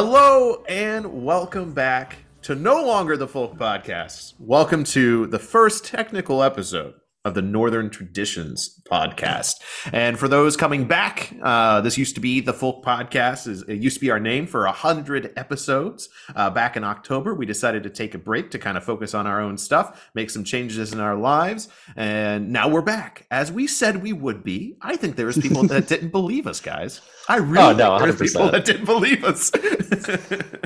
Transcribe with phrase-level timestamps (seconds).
[0.00, 4.34] Hello and welcome back to no longer the Folk Podcast.
[4.38, 9.54] Welcome to the first technical episode of the Northern Traditions podcast.
[9.92, 13.68] And for those coming back, uh, this used to be the Folk Podcast.
[13.68, 16.08] It used to be our name for a hundred episodes.
[16.36, 19.26] Uh, back in October, we decided to take a break to kind of focus on
[19.26, 23.66] our own stuff, make some changes in our lives, and now we're back as we
[23.66, 24.76] said we would be.
[24.80, 27.00] I think there was people that didn't believe us, guys.
[27.28, 28.52] I oh, really Oh, no, think there's people 100%.
[28.52, 29.52] that didn't believe us.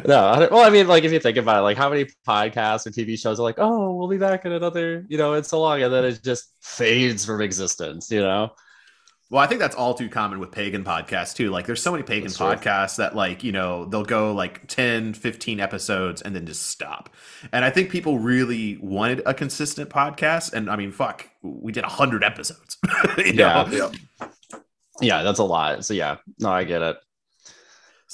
[0.04, 2.86] No, I well, I mean, like if you think about it, like how many podcasts
[2.86, 5.60] or TV shows are like, oh, we'll be back in another, you know, it's so
[5.60, 8.52] long, and then it just fades from existence, you know?
[9.30, 11.50] Well, I think that's all too common with pagan podcasts too.
[11.50, 12.46] Like there's so many pagan That's true.
[12.48, 17.08] podcasts that like, you know, they'll go like 10, 15 episodes and then just stop.
[17.52, 21.84] And I think people really wanted a consistent podcast and I mean, fuck, we did
[21.84, 22.76] 100 episodes.
[23.18, 23.66] you Yeah.
[23.70, 23.92] know?
[25.02, 25.18] Yeah.
[25.18, 25.84] Yeah, that's a lot.
[25.84, 26.96] So yeah, no, I get it.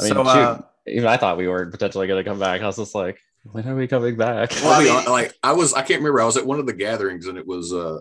[0.00, 2.60] I mean, so shoot, uh, even I thought we were potentially going to come back.
[2.62, 4.50] I was just like, when are we coming back?
[4.62, 6.20] Well, I I mean, mean- like I was, I can't remember.
[6.20, 7.98] I was at one of the gatherings, and it was, uh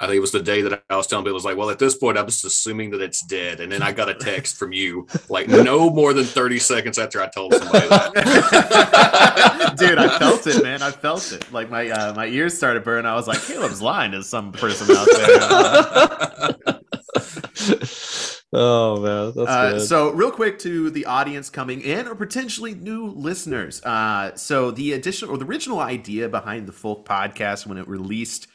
[0.00, 1.70] I think it was the day that I was telling people, it was like, well,
[1.70, 4.56] at this point, I'm just assuming that it's dead, and then I got a text
[4.56, 9.74] from you, like no more than 30 seconds after I told somebody that.
[9.78, 10.82] Dude, I felt it, man.
[10.82, 11.52] I felt it.
[11.52, 13.06] Like my uh, my ears started burning.
[13.06, 15.08] I was like, Caleb's lying to some person out
[16.64, 16.77] there.
[18.52, 19.82] oh man, that's Uh, good.
[19.82, 23.82] so, real quick to the audience coming in, or potentially new listeners.
[23.84, 28.46] Uh, so, the additional or the original idea behind the Folk Podcast when it released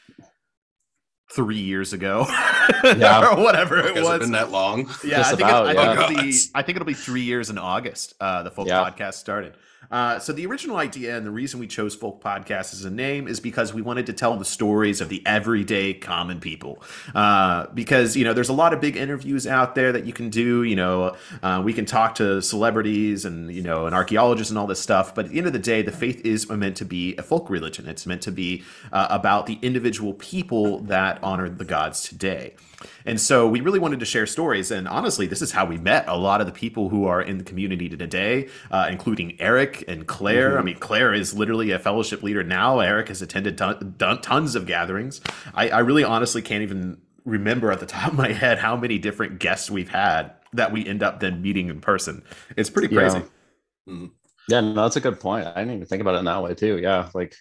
[1.31, 2.25] three years ago,
[2.83, 3.31] Yeah.
[3.33, 4.19] or whatever it Has it was.
[4.19, 4.89] been that long?
[5.03, 5.95] yeah, I think, about, it, I, yeah.
[6.07, 8.13] think it'll be, I think it'll be three years in August.
[8.19, 8.83] Uh, the Folk Yeah.
[8.89, 9.55] Podcast started.
[9.91, 13.27] Uh, so the original idea and the reason we chose Folk Podcast as a name
[13.27, 16.81] is because we wanted to tell the stories of the everyday common people.
[17.13, 20.29] Uh, because you know, there's a lot of big interviews out there that you can
[20.29, 20.63] do.
[20.63, 24.67] You know, uh, we can talk to celebrities and you know, and archaeologists and all
[24.67, 25.13] this stuff.
[25.13, 27.49] But at the end of the day, the faith is meant to be a folk
[27.49, 27.87] religion.
[27.87, 32.53] It's meant to be uh, about the individual people that honor the gods today.
[33.05, 34.71] And so we really wanted to share stories.
[34.71, 37.37] And honestly, this is how we met a lot of the people who are in
[37.37, 40.57] the community today, uh, including Eric and Claire.
[40.59, 42.79] I mean, Claire is literally a fellowship leader now.
[42.79, 45.21] Eric has attended ton- ton- tons of gatherings.
[45.53, 48.97] I, I really honestly can't even remember at the top of my head how many
[48.97, 52.23] different guests we've had that we end up then meeting in person.
[52.57, 53.09] It's pretty Yeah.
[53.09, 53.25] crazy.
[54.49, 55.47] yeah, no, that's a good point.
[55.47, 56.77] I didn't even think about it in that way too.
[56.77, 57.35] Yeah, like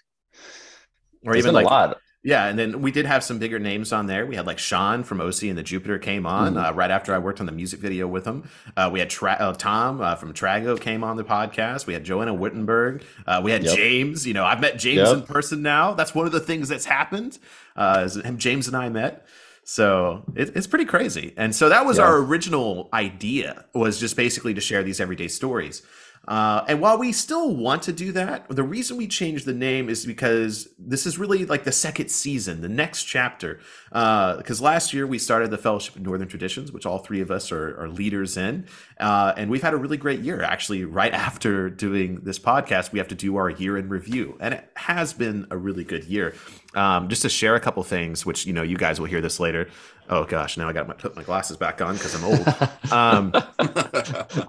[1.26, 1.98] Or even like a lot.
[2.24, 4.24] Yeah, and then we did have some bigger names on there.
[4.26, 6.68] We had like Sean from Osi and the Jupiter came on Mhm.
[6.68, 8.48] uh, right after I worked on the music video with him.
[8.76, 11.86] Uh, we had Tra- uh, Tom uh, from Trago came on the podcast.
[11.86, 13.02] We had Joanna Wittenberg.
[13.26, 13.76] Uh, we had Yep.
[13.76, 14.24] James.
[14.24, 15.16] You know, I've met James Yep.
[15.16, 15.94] in person now.
[15.94, 17.38] That's one of the things that's happened.
[17.74, 19.26] Uh, him, James and I met.
[19.64, 21.32] So it, it's pretty crazy.
[21.36, 22.04] And so that was Yeah.
[22.04, 25.82] our original idea was just basically to share these everyday stories.
[26.28, 29.88] Uh, and while we still want to do that, the reason we changed the name
[29.88, 33.58] is because this is really like the second season, the next chapter.
[33.90, 37.50] Because last year we started the Fellowship of Northern Traditions, which all three of us
[37.50, 38.66] are, are leaders in.
[39.02, 40.42] Uh, and we've had a really great year.
[40.42, 44.36] Actually, right after doing this podcast, we have to do our year in review.
[44.40, 46.34] And it has been a really good year.
[46.74, 49.38] Um, just to share a couple things, which, you know, you guys will hear this
[49.38, 49.68] later.
[50.08, 52.92] Oh gosh, now I got to put my glasses back on because I'm old.
[52.92, 53.32] um,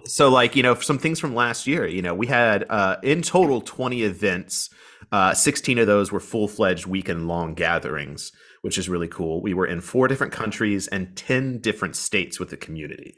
[0.06, 3.22] so like you know some things from last year you know we had uh in
[3.22, 4.70] total 20 events
[5.12, 8.32] uh 16 of those were full-fledged weekend long gatherings
[8.62, 9.42] which is really cool.
[9.42, 13.14] We were in four different countries and 10 different states with the community.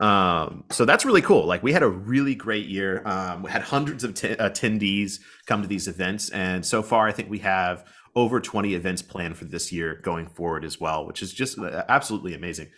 [0.00, 1.44] Um so that's really cool.
[1.46, 3.02] Like we had a really great year.
[3.06, 7.12] Um we had hundreds of t- attendees come to these events and so far i
[7.12, 11.20] think we have over 20 events planned for this year going forward as well which
[11.22, 12.68] is just uh, absolutely amazing.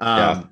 [0.00, 0.42] Um Yeah.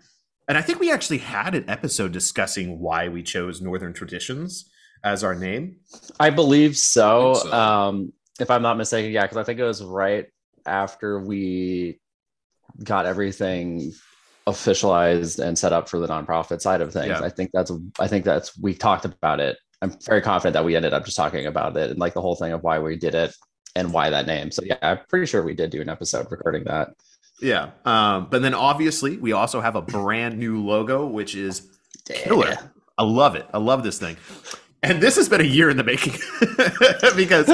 [0.48, 4.64] and I think we actually had an episode discussing why we chose Northern Traditions
[5.04, 5.76] as our name.
[6.18, 7.30] I believe so.
[7.30, 7.52] I so.
[7.52, 10.26] Um, if I'm not mistaken, yeah, because I think it was right
[10.66, 12.00] after we
[12.82, 13.92] got everything
[14.46, 17.08] officialized and set up for the nonprofit side of things.
[17.08, 17.20] Yeah.
[17.20, 19.58] I think that's I think that's we talked about it.
[19.82, 22.36] I'm very confident that we ended up just talking about it and like the whole
[22.36, 23.34] thing of why we did it
[23.76, 24.50] and why that name.
[24.50, 26.90] So yeah, I'm pretty sure we did do an episode regarding that.
[27.40, 27.70] Yeah.
[27.84, 32.56] Um, but then obviously we also have a brand new logo, which is killer.
[32.98, 33.46] I love it.
[33.54, 34.16] I love this thing.
[34.82, 36.14] And this has been a year in the making.
[37.16, 37.48] Because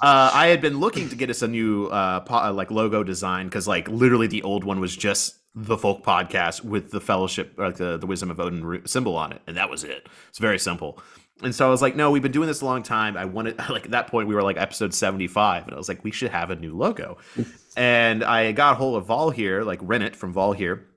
[0.00, 3.02] uh, I had been looking to get us a new uh, po- uh, like logo
[3.02, 7.54] design because like literally the old one was just the folk podcast with the fellowship
[7.58, 10.08] like the, the wisdom of odin symbol on it and that was it.
[10.28, 11.00] It's very simple.
[11.42, 13.16] And so i was like no we've been doing this a long time.
[13.16, 16.04] I wanted like at that point we were like episode 75 and i was like
[16.04, 17.18] we should have a new logo.
[17.76, 20.88] And i got a hold of vol here like rennet from vol here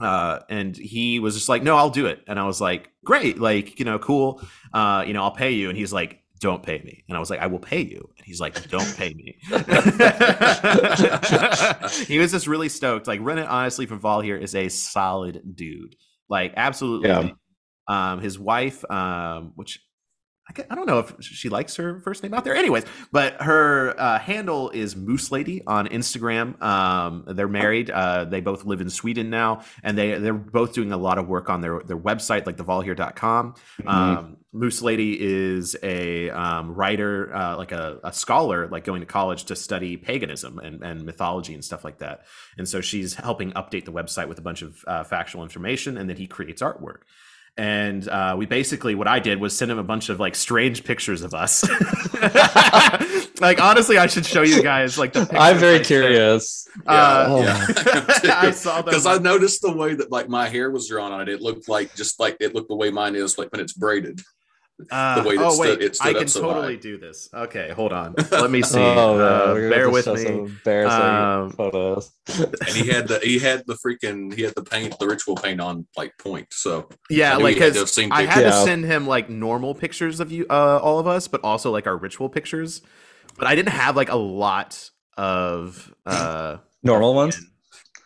[0.00, 3.38] uh, and he was just like, "No, I'll do it." And I was like, "Great,
[3.38, 4.42] like you know, cool.
[4.72, 7.30] Uh, you know, I'll pay you." And he's like, "Don't pay me." And I was
[7.30, 9.36] like, "I will pay you." And he's like, "Don't pay me."
[12.06, 13.06] he was just really stoked.
[13.06, 15.96] Like Renan, honestly, from Vol here is a solid dude.
[16.28, 17.08] Like absolutely.
[17.08, 17.30] Yeah.
[17.88, 19.80] Um, his wife, um, which
[20.70, 22.54] I, don't know if she likes her first name out there.
[22.54, 26.60] Anyways, but her uh, handle is Moose Lady on Instagram.
[26.62, 27.90] Um, they're married.
[27.90, 31.28] Uh, they both live in Sweden now, and they they're both doing a lot of
[31.28, 33.54] work on their their website, like thevolhere.com.
[33.86, 39.06] Um, Moose Lady is a um, writer, uh, like a, a scholar, like going to
[39.06, 42.24] college to study paganism and, and mythology and stuff like that.
[42.58, 46.10] And so she's helping update the website with a bunch of uh, factual information, and
[46.10, 47.02] then he creates artwork
[47.56, 50.84] and uh, we basically what I did was send him a bunch of like strange
[50.84, 51.62] pictures of us.
[53.40, 55.28] like honestly, I should show you guys like the.
[55.38, 55.86] I'm very I sent.
[55.86, 56.68] curious.
[56.86, 57.42] Uh, Oh.
[58.24, 58.40] yeah.
[58.40, 58.86] I saw them.
[58.86, 61.28] because I noticed the way that like my hair was drawn on it.
[61.28, 64.20] It looked like just like it looked the way mine is like when it's braided.
[64.90, 66.80] Uh, the way that oh stood- wait, it stood I up can so totally high.
[66.80, 67.28] do this.
[67.34, 68.14] Okay, hold on.
[68.30, 68.78] Let me see.
[68.78, 70.26] Oh, man, uh, we're bear with me.
[70.26, 72.10] embarrassing Um, photos.
[72.38, 75.60] And he had the he had the freaking he had the paint the ritual paint
[75.60, 76.48] on like point.
[76.52, 79.28] So Yeah, I knew like had to have because I had to send him like
[79.28, 82.82] normal pictures of you, uh, all of us, but also like our ritual pictures.
[83.38, 85.92] But I didn't have like a lot of.
[86.06, 87.38] uh Normal ones.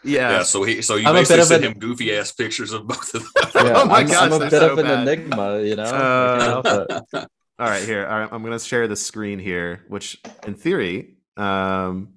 [0.04, 2.72] Yeah, Yeah, so he so you I'm basically bit sent an- him goofy ass pictures
[2.72, 3.66] of both of them.
[3.66, 5.08] Yeah, Oh my I'm, gosh, I'm a bit so of an bad.
[5.08, 5.82] enigma, you know.
[5.84, 7.28] Uh, can't help it.
[7.58, 8.06] All right, here.
[8.06, 12.08] All right, I'm going to share the screen here, which in theory, um,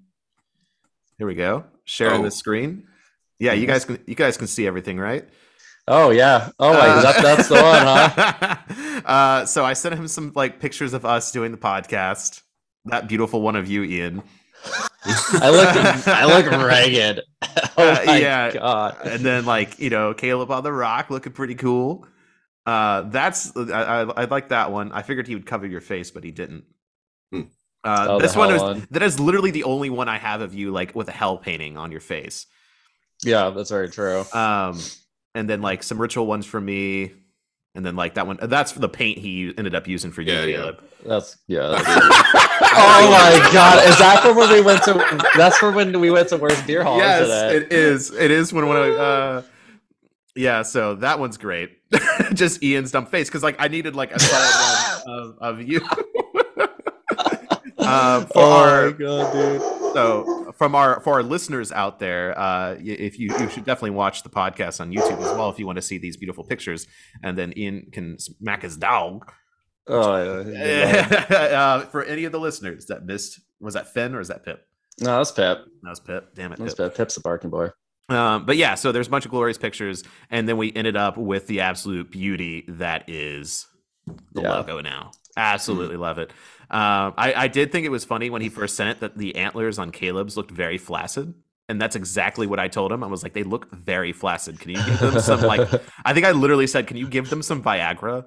[1.17, 1.63] here we go.
[1.85, 2.23] Sharing Oh.
[2.23, 2.87] the screen.
[3.39, 5.27] Yeah, you guys can you guys can see everything, right?
[5.87, 6.49] Oh yeah.
[6.59, 9.01] Oh my, Uh, that, that's the one, huh?
[9.05, 12.41] uh, so I sent him some like pictures of us doing the podcast.
[12.85, 14.23] That beautiful one of you, Ian.
[15.05, 17.21] I look, I look ragged.
[17.79, 18.51] Oh Uh, my yeah.
[18.53, 18.97] god.
[19.05, 22.07] and then like you know Caleb on the rock looking pretty cool.
[22.65, 24.91] Uh, that's I, I, I like that one.
[24.91, 26.65] I figured he would cover your face, but he didn't.
[27.31, 27.41] Hmm.
[27.83, 28.87] Uh, Oh, this one is one.
[28.91, 31.77] that is literally the only one I have of you like with a Hel painting
[31.77, 32.47] on your face.
[33.23, 34.25] Yeah, that's very true.
[34.33, 34.79] Um,
[35.35, 37.13] and then like some ritual ones for me,
[37.77, 38.37] and then like that one.
[38.41, 40.57] That's for the paint he ended up using for you, Yeah, yeah.
[40.57, 40.83] Caleb.
[41.05, 41.67] That's yeah.
[41.69, 45.27] That's, oh my god, is that from when we went to?
[45.37, 47.55] That's from when we went to Worst Beer Hall yes, today.
[47.55, 48.11] it is.
[48.11, 48.89] It is when when I.
[48.89, 49.41] Uh,
[50.35, 51.77] yeah, so that one's great.
[52.33, 55.81] Just Ian's dumb face because like I needed like a solid one of, of you.
[57.77, 59.61] uh, for oh our my god, dude.
[59.93, 64.23] so from our for our listeners out there, uh, if you you should definitely watch
[64.23, 66.87] the podcast on YouTube as well if you want to see these beautiful pictures,
[67.23, 69.31] and then Ian can smack his dog.
[69.87, 71.25] Oh yeah.
[71.29, 74.65] uh, for any of the listeners that missed, was that Finn or is that Pip?
[74.99, 75.59] No, that's Pip.
[75.83, 76.33] That was Pip.
[76.35, 76.87] Damn it, That's Pip.
[76.91, 76.97] Pip.
[76.97, 77.69] Pip's the barking boy.
[78.09, 81.17] Um, but yeah, so there's a bunch of glorious pictures, and then we ended up
[81.17, 83.67] with the absolute beauty that is
[84.33, 84.53] the Yeah.
[84.55, 85.11] logo now.
[85.35, 86.31] Absolutely love it.
[86.69, 89.35] Um, I, I did think it was funny when he first sent it that the
[89.35, 91.33] antlers on Caleb's looked very flaccid.
[91.69, 93.03] And that's exactly what I told him.
[93.03, 94.59] I was like, they look very flaccid.
[94.59, 95.67] Can you give them some like
[96.05, 98.25] I think I literally said, Can you give them some Viagra?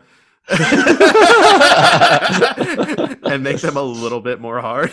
[3.24, 4.90] and make them a little bit more hard.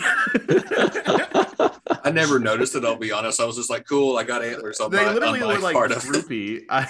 [2.08, 2.84] I never noticed it.
[2.84, 3.40] I'll be honest.
[3.40, 4.16] I was just like, cool.
[4.16, 6.02] I got antlers on they my, literally on my look like part of it.
[6.02, 6.66] droopy.
[6.70, 6.88] I,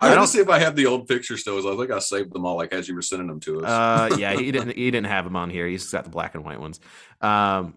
[0.00, 1.58] I I don't see if I have the old picture still.
[1.58, 3.70] I think I saved them all, like as you were sending them to us.
[3.70, 4.76] Uh, yeah, he didn't.
[4.76, 5.66] He didn't have them on here.
[5.66, 6.80] He's got the black and white ones.
[7.20, 7.74] Um,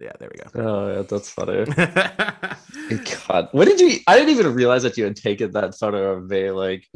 [0.00, 0.68] yeah, there we go.
[0.68, 1.64] Oh yeah, that's funny.
[3.28, 3.98] God, what did you?
[4.06, 6.86] I didn't even realize that you had taken that photo of me like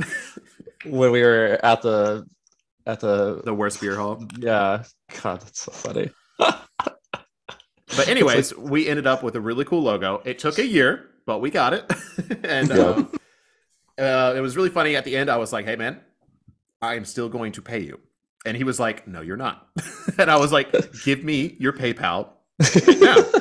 [0.84, 2.26] when we were at the
[2.86, 4.24] at the the worst beer hall.
[4.38, 4.84] yeah.
[5.22, 6.10] God, that's so funny.
[7.96, 10.20] But anyways, we ended up with a really cool logo.
[10.24, 11.90] It took a year, but we got it,
[12.44, 12.76] and Yeah.
[12.76, 13.12] um,
[13.98, 14.94] uh, it was really funny.
[14.96, 16.00] At the end, I was like, "Hey, man,
[16.82, 17.98] I am still going to pay you,"
[18.46, 19.68] and he was like, "No, you're not,"
[20.18, 20.72] and I was like,
[21.04, 22.28] "Give me your PayPal."
[23.00, 23.16] now."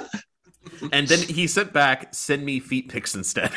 [0.92, 3.52] And then he sent back, "Send me feet pics instead."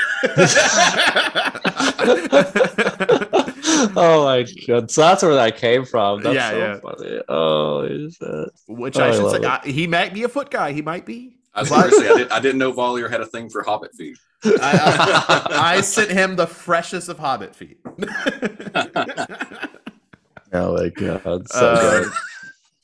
[3.97, 4.91] oh my god!
[4.91, 6.23] So that's where that came from.
[6.23, 6.81] That's Yeah, so yeah.
[6.81, 7.21] funny.
[7.29, 8.51] Oh shit.
[8.69, 9.47] Which Oh, I I should love say.
[9.47, 10.73] I, he might be a foot guy.
[10.73, 11.37] He might be.
[11.53, 13.63] I was going to say I, did, I didn't know Valier had a thing for
[13.65, 14.17] Hobbit feet.
[14.45, 17.79] I, I, I sent him the freshest of Hobbit feet.
[20.53, 21.49] Oh my god!
[21.49, 22.13] So Uh, good.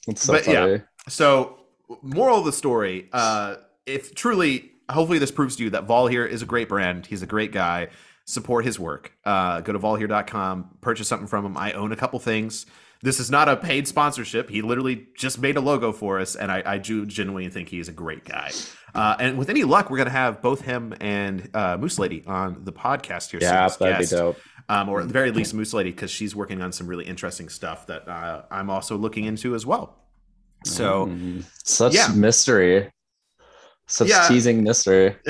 [0.08, 0.78] It's so but yeah.
[1.08, 1.58] so,
[2.02, 6.24] moral of the story: uh, if truly, hopefully, this proves to you that Vol here
[6.24, 7.06] is a great brand.
[7.06, 7.88] He's a great guy.
[8.26, 9.12] Support his work.
[9.24, 11.56] Uh, go to volhere.com, purchase something from him.
[11.56, 12.66] I own a couple things.
[13.02, 14.50] this is not a paid sponsorship.
[14.50, 17.88] He literally just made a logo for us, and I, I do genuinely think he's
[17.88, 18.50] a great guy.
[18.94, 22.64] Uh, and with any luck, we're gonna have both him and uh, Moose Lady on
[22.64, 23.38] the podcast here.
[23.40, 24.12] Yeah, that'd guests.
[24.12, 24.38] be dope.
[24.68, 27.48] Um, or at the very least, Moose Lady, because she's working on some really interesting
[27.48, 30.02] stuff that uh, I'm also looking into as well.
[30.64, 32.08] So, Mm, such yeah.
[32.08, 32.90] mystery,
[33.86, 34.26] such Yeah.
[34.26, 35.14] teasing mystery.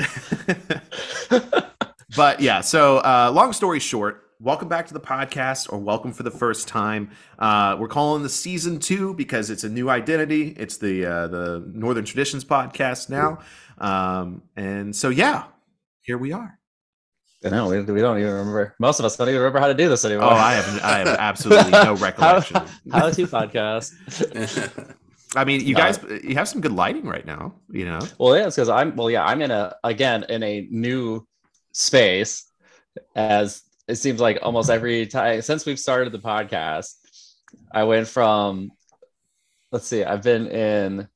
[2.15, 6.23] but yeah, so uh, long story short, welcome back to the podcast, or welcome for
[6.23, 7.11] the first time.
[7.37, 10.55] Uh, we're calling the season two because it's a new identity.
[10.57, 13.39] It's the uh, the Northern Traditions podcast now,
[13.77, 15.45] um, and so yeah,
[16.03, 16.57] here we are.
[17.43, 18.75] I know we, we don't even remember.
[18.79, 20.25] Most of us don't even remember how to do this anymore.
[20.25, 22.55] Oh, I have I have absolutely no recollection.
[22.55, 24.95] How, how to podcast?
[25.35, 27.53] I mean, you guys, you have some good lighting right now.
[27.69, 30.67] You know, Well, yeah, it's because I'm well, yeah, I'm in a again in a
[30.71, 31.27] new
[31.77, 32.45] space
[33.15, 36.95] as it seems like almost every time since we've started the podcast,
[37.71, 38.71] I went from
[39.71, 41.07] let's see, I've been in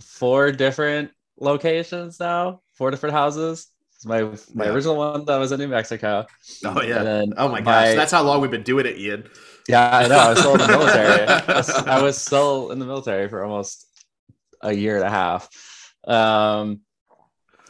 [0.00, 3.68] four different locations now, four different houses.
[3.96, 4.22] It's my
[4.54, 4.72] my Yeah.
[4.72, 6.26] original one that was in New Mexico.
[6.64, 6.98] oh yeah.
[6.98, 9.28] And then Oh my gosh, my- that's how long we've been doing it, Ian.
[9.68, 10.16] Yeah, I know.
[10.18, 11.26] I was still in the military.
[11.28, 13.86] I was, I was still in the military for almost
[14.62, 15.48] a year and a half.
[16.06, 16.80] Um,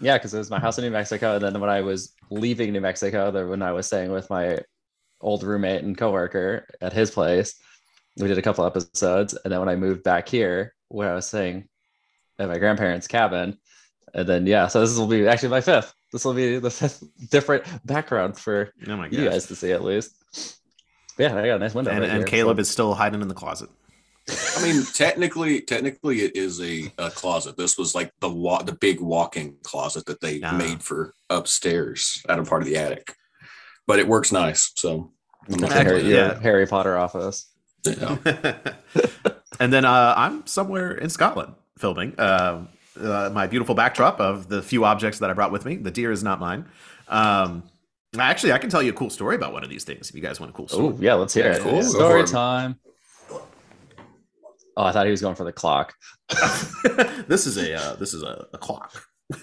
[0.01, 2.73] yeah, because it was my house in New Mexico, and then when I was leaving
[2.73, 4.59] New Mexico, there when I was staying with my
[5.21, 7.61] old roommate and coworker at his place,
[8.17, 11.27] we did a couple episodes, and then when I moved back here, where I was
[11.27, 11.69] staying
[12.39, 13.59] at my grandparents' cabin,
[14.15, 15.95] and then yeah, so this will be actually my fifth.
[16.13, 19.85] This will be the fifth different background for Oh my you guys to see at
[19.85, 20.15] least.
[21.19, 21.91] Yeah, I got a nice window.
[21.91, 23.69] And, right and Caleb so- is still hiding in the closet.
[24.59, 27.57] I mean, technically, technically, it is a, a closet.
[27.57, 30.53] This was like the wa- the big walk-in closet that they Ah.
[30.57, 33.15] made for upstairs out of part of the attic,
[33.87, 34.73] but it works nice.
[34.77, 35.13] So,
[35.49, 36.39] I'm It's not a Harry, yeah.
[36.41, 37.47] Harry Potter office.
[37.85, 38.17] yeah.
[39.61, 42.15] and then uh, I'm somewhere in Scotland filming.
[42.19, 42.69] Um
[43.01, 45.77] uh, my beautiful backdrop of the few objects that I brought with me.
[45.77, 46.67] The deer is not mine.
[47.09, 47.63] Um,
[48.19, 50.21] actually, I can tell you a cool story about one of these things if you
[50.21, 50.89] guys want a cool story.
[50.89, 51.63] Oh, yeah, let's hear Yeah, it.
[51.63, 51.81] cool.
[51.81, 52.79] Go Story time.
[54.81, 55.93] Oh, I thought he was going for the clock.
[57.29, 59.03] this is a uh, this is a, a clock.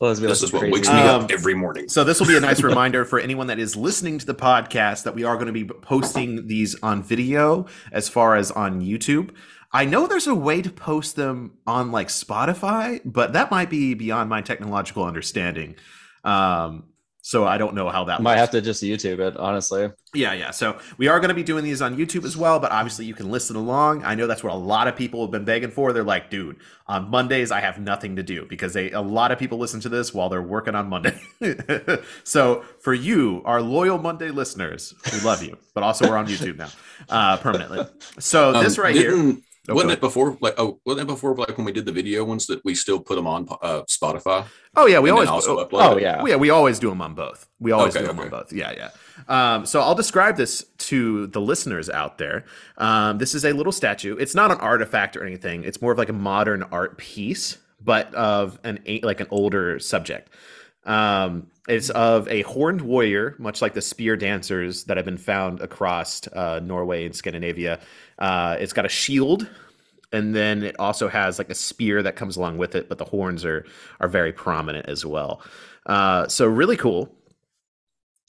[0.00, 1.88] Well, let's This is what crazy- wakes me Um, up every morning.
[1.88, 5.02] So this will be a nice reminder for anyone that is listening to the podcast
[5.04, 9.30] that we are going to be posting these on video as far as on YouTube.
[9.72, 13.92] I know there's a way to post them on like Spotify, but that might be
[13.94, 15.74] beyond my technological understanding.
[16.24, 16.84] Um,
[17.28, 18.40] so I don't know how that Might works.
[18.40, 19.90] have to just YouTube it, honestly.
[20.14, 20.50] Yeah, yeah.
[20.50, 23.12] So we are going to be doing these on YouTube as well, but obviously you
[23.12, 24.02] can listen along.
[24.02, 25.92] I know that's what a lot of people have been begging for.
[25.92, 26.56] They're like, dude,
[26.86, 29.90] on Mondays I have nothing to do because they a lot of people listen to
[29.90, 31.20] this while they're working on Monday.
[32.24, 36.56] so for you, our loyal Monday listeners, we love you, but also we're on YouTube
[36.56, 36.70] now
[37.10, 37.84] uh, permanently.
[38.18, 39.36] So Um, this right here,
[39.68, 40.36] didn't- Oh, wasn't it before?
[40.40, 41.34] Like, oh, wasn't it before?
[41.36, 44.44] Like when we did the video ones that we still put them on uh, Spotify.
[44.76, 46.02] oh yeah, we always also oh, Oh it?
[46.02, 46.24] yeah.
[46.26, 47.48] yeah, we always do them on both.
[47.60, 48.52] We always Okay, do them on both.
[48.52, 48.90] Yeah, yeah.
[49.28, 52.44] Um, so I'll describe this to the listeners out there.
[52.78, 54.16] Um, this is a little statue.
[54.16, 55.64] It's not an artifact or anything.
[55.64, 60.30] It's more of like a modern art piece, but of an like an older subject.
[60.88, 65.60] Um, it's of a horned warrior, much like the spear dancers that have been found
[65.60, 67.80] across uh, Norway and Scandinavia.
[68.18, 69.48] Uh, it's got a shield
[70.12, 73.04] and then it also has like a spear that comes along with it but the
[73.04, 73.66] horns are
[74.00, 75.42] are very prominent as well
[75.86, 77.14] uh so really cool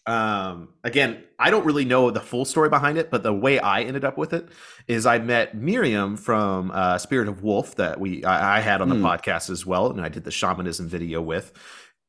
[0.06, 3.82] um again i don't really know the full story behind it but the way i
[3.82, 4.50] ended up with it
[4.88, 8.90] is i met miriam from uh spirit of wolf that we i, I had on
[8.90, 9.06] the Hmm.
[9.06, 11.52] podcast as well and i did the shamanism video with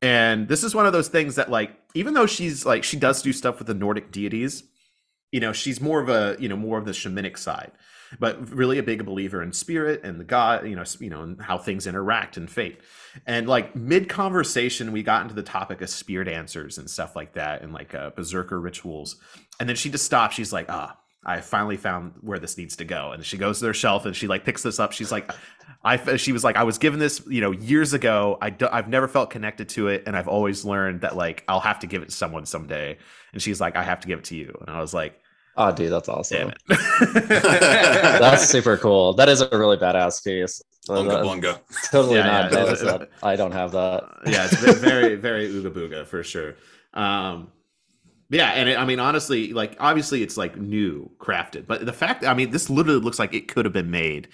[0.03, 3.23] and this is one of those things that like even though she's like she does
[3.23, 4.65] do stuff with the nordic deities
[5.33, 7.73] you know she's more of a you know more of the shamanic side
[8.19, 11.41] but really a big believer in spirit and the god you know you know and
[11.41, 12.81] how things interact and fate
[13.27, 17.35] and like mid conversation we got into the topic of spear dancers and stuff like
[17.35, 19.17] that and like uh, berserker rituals.
[19.59, 20.35] And then she just stopped.
[20.35, 23.13] She's like ah i finally found where this needs to go.
[23.13, 24.93] And she goes to their shelf and she like picks this up.
[24.93, 25.31] She's like
[25.85, 28.89] i she was like i was given this you know years ago I do, i've
[28.89, 32.03] never felt connected to it and i've always learned that like i'll have to give
[32.03, 32.99] it to someone someday
[33.33, 35.19] and she's like i have to give it to you and i was like
[35.57, 36.53] Oh, dude, that's awesome.
[36.69, 39.15] That's super cool.
[39.15, 40.63] That is a really badass piece.
[40.89, 41.61] Bunga Uh, bunga.
[41.91, 44.05] totally Yeah, not yeah, jealous that I don't have that.
[44.27, 46.55] yeah, it's very, very ooga booga for sure.
[46.95, 47.51] Um,
[48.31, 52.25] yeah, and it, I mean, honestly, like obviously it's like new crafted, but the fact,
[52.25, 54.29] I mean, this literally looks like it could have been made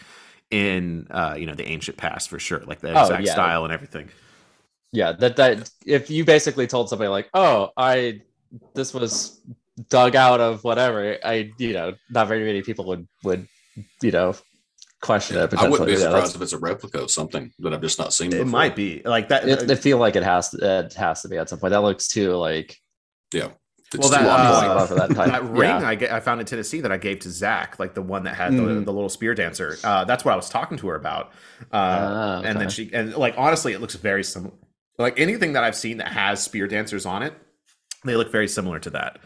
[0.50, 3.32] in, uh, you know, the ancient past for sure, like the Oh, exact yeah.
[3.32, 4.10] style and everything.
[4.92, 8.22] Yeah, that that if you basically told somebody like, "Oh, I
[8.74, 9.40] this was
[9.90, 13.46] dug out of whatever, I you know, not very many people would would
[14.02, 14.34] you know
[15.02, 15.52] question it.
[15.56, 15.96] I wouldn't be potentially.
[15.96, 18.32] Yeah, surprised if it's a replica of something that I've just not seen.
[18.32, 18.46] It before.
[18.46, 19.48] might be like that.
[19.48, 21.72] It, I feel like it has to, it has to be at some point.
[21.72, 22.76] That looks too like
[23.32, 23.65] It's
[23.96, 24.72] Well, that, uh, point.
[24.72, 25.86] about for that that ring yeah.
[25.88, 28.34] I, ga- I found in Tennessee that I gave to Zach, like the one that
[28.34, 28.84] had the, Mhm.
[28.84, 29.76] the little spear dancer.
[29.84, 31.26] Uh, that's what I was talking to her about.
[31.72, 34.54] Uh, Ah, And then she and like honestly, it looks very similar.
[34.98, 37.34] Like anything that I've seen that has spear dancers on it,
[38.04, 39.18] they look very similar to that.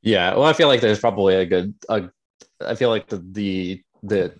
[0.00, 1.74] Yeah, well, I feel like there's probably a good.
[1.90, 2.08] A,
[2.64, 4.32] I feel like the the the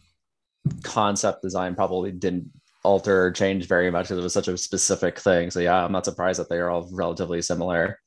[0.82, 2.50] concept design probably didn't
[2.84, 5.50] alter or change very much because it was such a specific thing.
[5.50, 7.98] So yeah, I'm not surprised that they are all relatively similar.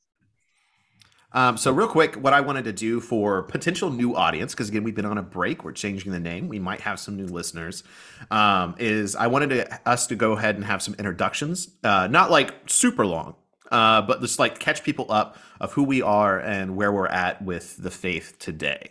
[1.32, 4.82] Um, so real quick, what I wanted to do for potential new audience, because again
[4.82, 7.84] we've been on a break, we're changing the name, we might have some new listeners.
[8.30, 12.30] Um, is I wanted to, us to go ahead and have some introductions, uh, not
[12.30, 13.36] like super long,
[13.70, 17.40] uh, but just like catch people up of who we are and where we're at
[17.42, 18.90] with the faith today.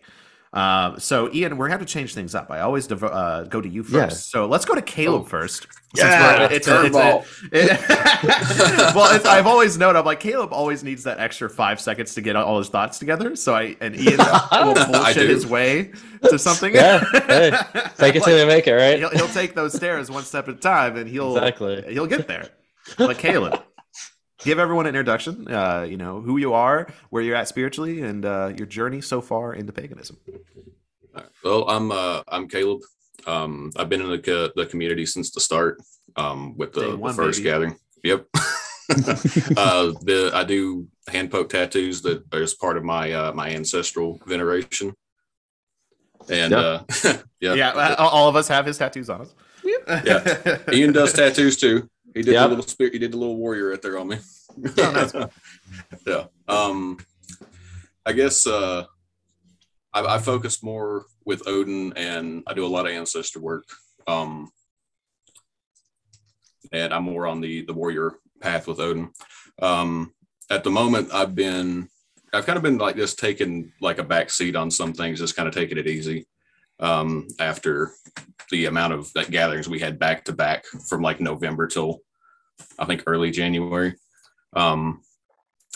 [0.51, 2.49] Um, so Ian, we're going to have to change things up.
[2.49, 3.93] I always devo- uh, go to you first.
[3.93, 4.07] Yeah.
[4.09, 5.25] So let's go to Caleb Oh.
[5.25, 5.67] first.
[5.95, 7.79] Yeah, it's a- it's a- it-
[8.95, 12.35] well, I've always known I'm like Caleb always needs that extra five seconds to get
[12.35, 13.35] all his thoughts together.
[13.35, 14.17] So I and Ian
[14.51, 15.91] will bullshit his way
[16.29, 16.73] to something.
[16.75, 17.51] Yeah, hey,
[17.97, 18.99] Take it till they make it, right?
[18.99, 21.83] he'll, he'll take those stairs one step at a time, and he'll Exactly.
[21.93, 22.49] he'll get there.
[22.97, 23.61] But Caleb,
[24.39, 25.47] give everyone an introduction.
[25.47, 29.21] Uh, you know who you are, where you're at spiritually, and uh, your journey so
[29.21, 30.17] far into paganism.
[31.43, 32.81] Well, I'm uh, I'm Caleb.
[33.27, 35.81] Um, I've been in the co- the community since the start.
[36.15, 37.49] Um, with Day the, the one, first baby.
[37.49, 37.75] gathering.
[38.03, 38.25] Yep.
[38.35, 43.49] uh, the I do hand poke tattoos that are as part of my uh, my
[43.51, 44.93] ancestral veneration.
[46.29, 46.83] And uh,
[47.39, 49.33] yeah, Yeah, uh, all of us have his tattoos on us.
[49.87, 50.57] Yeah.
[50.71, 51.89] Ian does tattoos too.
[52.13, 52.43] He did Yep.
[52.43, 52.93] the little spirit.
[52.93, 54.17] He did the little warrior right there on me.
[54.77, 55.13] Oh, nice.
[56.07, 56.25] yeah.
[56.47, 56.97] Um,
[58.05, 58.85] I guess uh,
[59.93, 63.65] I, I focus more with Odin, and I do a lot of ancestor work.
[64.07, 64.51] Um,
[66.71, 69.11] and I'm more on the the warrior path with Odin.
[69.61, 70.13] Um,
[70.49, 71.87] at the moment, I've been
[72.33, 75.35] I've kind of been like this, taking like a back seat on some things, just
[75.35, 76.25] kind of taking it easy.
[76.79, 77.91] Um, after
[78.51, 81.99] the amount of like, gatherings we had back to back from like November till
[82.77, 83.95] I think early January.
[84.55, 85.01] Um,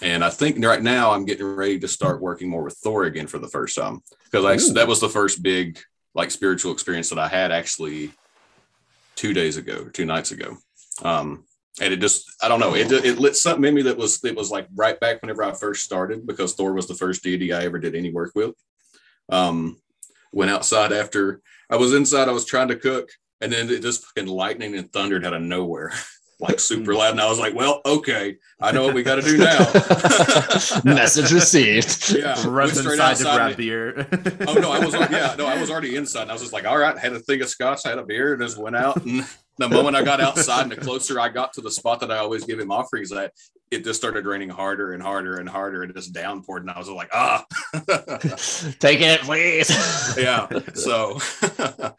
[0.01, 3.27] and I think right now I'm getting ready to start working more with Thor again
[3.27, 4.73] for the first time because Ooh.
[4.73, 5.79] that was the first big
[6.15, 8.11] like spiritual experience that I had actually
[9.15, 10.57] two days ago, two nights ago.
[11.03, 11.45] Um,
[11.81, 14.35] and it just I don't know it it lit something in me that was it
[14.35, 17.63] was like right back whenever I first started because Thor was the first deity I
[17.63, 18.53] ever did any work with.
[19.29, 19.81] Um,
[20.33, 23.09] went outside after I was inside, I was trying to cook,
[23.41, 25.91] and then it just fucking lightning and thundered out of nowhere,
[26.39, 27.11] like super loud.
[27.11, 29.59] And I was like, "Well, okay, I know what we got to do now."
[30.83, 32.11] Message received.
[32.11, 34.07] yeah, went Runs straight inside to outside grab and- beer.
[34.47, 36.23] Oh no, I was yeah, no, I was already inside.
[36.23, 38.33] And I was just like, all right, had a thing of scotch, had a beer,
[38.33, 39.03] and just went out.
[39.05, 39.25] And
[39.57, 42.17] the moment I got outside, and the closer I got to the spot that I
[42.17, 43.33] always give him offerings at,
[43.73, 46.61] it just started raining harder and harder and harder, and just downpoured.
[46.61, 47.45] And I was like, ah,
[48.79, 49.69] Take it, please.
[50.17, 50.47] yeah.
[50.73, 51.19] So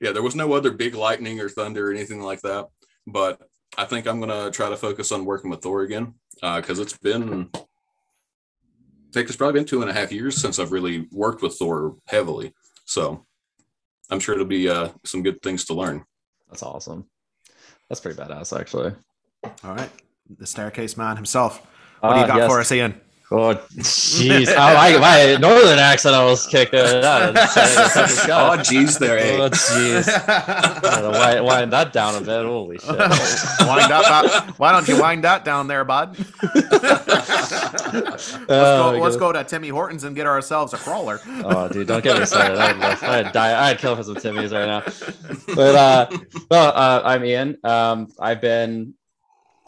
[0.00, 2.66] yeah, there was no other big lightning or thunder or anything like that.
[3.06, 3.40] But
[3.78, 7.50] I think I'm gonna try to focus on working with Thor again because it's been.
[7.54, 11.56] I think it's probably been two and a half years since I've really worked with
[11.56, 12.54] Thor heavily.
[12.84, 13.26] So
[14.08, 16.04] I'm sure it'll be uh, some good things to learn.
[16.48, 17.06] That's awesome.
[17.88, 18.92] That's pretty badass, actually.
[19.64, 19.90] All right,
[20.38, 21.66] the staircase man himself.
[22.00, 22.50] What do you Ah, got yes.
[22.50, 23.00] for us, Ian?
[23.32, 24.48] Oh, jeez.
[24.48, 27.32] oh, my, my northern accent almost kicked it out.
[27.36, 29.36] Oh, jeez, there, eh?
[29.36, 30.06] Oh, jeez.
[31.12, 32.44] Wind, wind that down a bit.
[32.44, 32.88] Holy shit.
[32.98, 34.58] wind up.
[34.58, 36.16] why don't you wind that down there, bud?
[36.42, 41.20] let's, Oh, go, my let's go to Timmy Hortons and get ourselves a crawler.
[41.44, 42.58] Oh, dude, don't get me started.
[42.58, 42.82] I'd,
[43.26, 43.70] I'd die.
[43.70, 44.82] I'd kill for some Timmys right now.
[45.54, 46.18] But uh,
[46.50, 47.58] well, uh, I'm Ian.
[47.62, 48.94] Um, I've been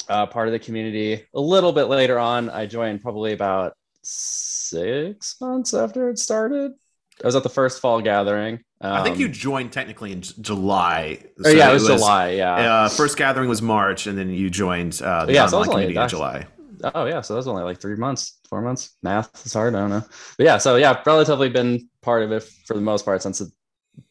[0.08, 2.50] uh, part of the community a little bit later on.
[2.50, 6.72] I joined probably about six months after it started.
[7.22, 8.60] I was at the first fall gathering.
[8.80, 11.24] Um, I think you joined technically in July.
[11.44, 12.30] oh, yeah, it was, July.
[12.30, 12.54] Yeah.
[12.54, 15.60] Uh, first gathering was March, and then you joined uh, the Yeah, so it online
[15.60, 16.46] was only- community in July.
[16.94, 18.96] Oh yeah, so that's only like three months, four months.
[19.04, 19.76] Math is hard.
[19.76, 20.02] I don't know,
[20.36, 20.58] but yeah.
[20.58, 23.52] So yeah, relatively been part of it for the most part since the,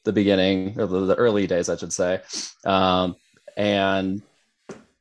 [0.06, 2.22] the beginning or the, the early days, I should say.
[2.64, 3.18] Um,
[3.58, 4.22] and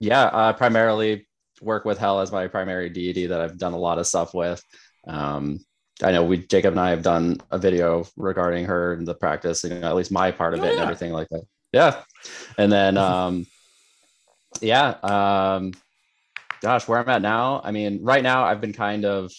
[0.00, 1.28] yeah, I primarily
[1.60, 4.62] work with Hel as my primary deity that I've done a lot of stuff with.
[5.06, 5.60] Um,
[6.02, 9.62] I know we Jacob and I have done a video regarding her and the practice,
[9.64, 11.42] you know, at least my part of Oh, it and everything like that.
[11.72, 12.02] Yeah,
[12.58, 13.46] and then um,
[14.60, 15.72] yeah, um,
[16.62, 17.60] gosh, where I'm at now.
[17.62, 19.32] I mean, right now I've been kind of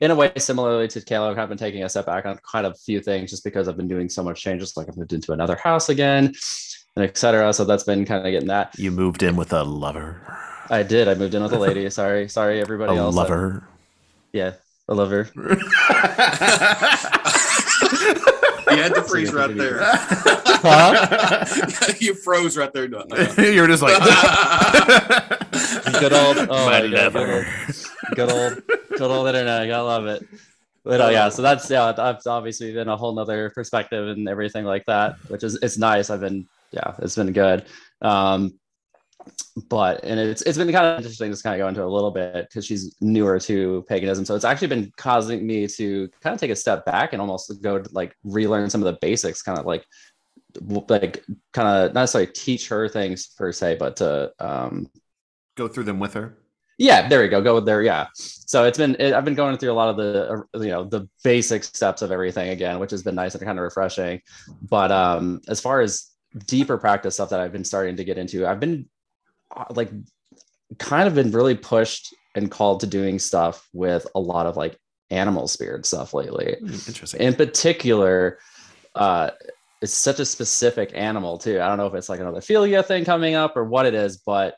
[0.00, 2.72] in a way similarly to Caleb, I've been taking a step back on kind of
[2.72, 4.76] a few things just because I've been doing so much changes.
[4.76, 6.32] Like I've moved into another house again,
[6.96, 7.52] and etc.
[7.52, 8.78] So that's been kind of getting that.
[8.78, 10.20] You moved in with a lover.
[10.70, 11.08] I did.
[11.08, 11.88] I moved in with a lady.
[11.90, 13.14] Sorry, sorry, everybody A else.
[13.14, 13.64] lover.
[14.32, 14.52] yeah,
[14.88, 15.28] a lover.
[18.70, 19.78] You had to freeze right there.
[19.82, 21.44] Huh?
[22.00, 22.88] you froze right there.
[22.88, 23.44] No, no, no.
[23.44, 23.98] You're just like
[26.00, 27.46] Good old, oh my my God, lover.
[28.14, 28.62] good old,
[28.96, 29.62] good old internet.
[29.62, 30.26] I gotta love it.
[30.84, 34.64] But uh, yeah, so that's yeah, that's obviously been a whole nother perspective and everything
[34.64, 36.08] like that, which is it's nice.
[36.08, 37.66] I've been yeah, it's been good.
[38.00, 38.58] Um,
[39.68, 42.10] but and it's it's been kind of interesting to kind of go into a little
[42.10, 46.40] bit because she's newer to paganism, so it's actually been causing me to kind of
[46.40, 49.58] take a step back and almost go to like relearn some of the basics, kind
[49.58, 49.84] of like
[50.88, 54.88] like kind of not necessarily teach her things per se, but to um,
[55.54, 56.38] go through them with her.
[56.78, 57.40] yeah, there we go.
[57.40, 57.82] Go there.
[57.82, 58.06] Yeah.
[58.14, 60.84] So it's been, it, I've been going through a lot of the, uh, you know,
[60.84, 64.20] the basic steps of everything again, which has been nice and kind of refreshing.
[64.62, 66.10] But um, as far as
[66.46, 68.88] deeper practice stuff that I've been starting to get into, I've been
[69.54, 69.90] uh, like
[70.78, 74.78] kind of been really pushed and called to doing stuff with a lot of like
[75.10, 76.56] animal spirit stuff lately.
[76.60, 77.20] Interesting.
[77.20, 78.38] in particular
[78.94, 79.30] uh
[79.82, 81.60] it's such a specific animal too.
[81.60, 84.18] I don't know if it's like another fylgja thing coming up or what it is
[84.18, 84.56] but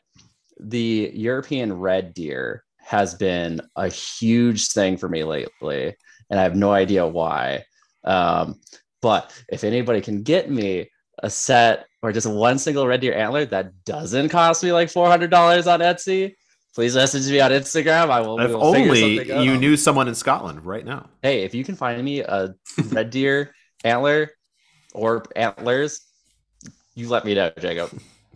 [0.59, 5.95] the european red deer has been a huge thing for me lately
[6.29, 7.63] and i have no idea why.
[8.05, 8.61] Um
[9.01, 13.45] but if anybody can get me a set or just one single red deer antler
[13.45, 15.31] that doesn't cost me like $400
[15.71, 16.35] on etsy
[16.73, 19.59] please message me on instagram i will, if will only something you out.
[19.59, 21.09] knew someone in Scotland right now.
[21.21, 22.53] hey, if you can find me a
[22.91, 24.29] red deer antler
[24.93, 26.01] or antlers,
[26.95, 27.89] you let me know, Jacob.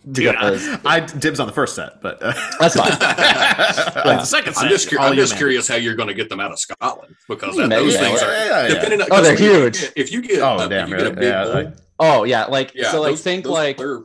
[0.09, 2.89] Dude, I, I dibs on the first set, but uh, That's fine.
[2.99, 4.63] the second set.
[4.63, 7.15] I'm just, cur- I'm just curious how you're going to get them out of Scotland
[7.27, 8.73] because that, those yeah, things yeah, are yeah, yeah.
[8.75, 9.07] depending on.
[9.11, 9.81] Oh, they're if you huge.
[9.81, 11.73] get- If you get, Oh, uh, damn, if you get a big Yeah, bull, like-
[11.99, 14.03] Oh yeah, like yeah, so like those- think those- like here,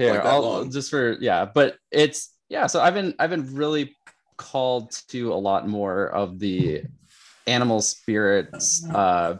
[0.00, 0.70] like I'll long.
[0.70, 3.96] just for yeah, but it's yeah, so I've been I've been really
[4.36, 6.82] called to a lot more of the
[7.46, 9.38] animal spirits uh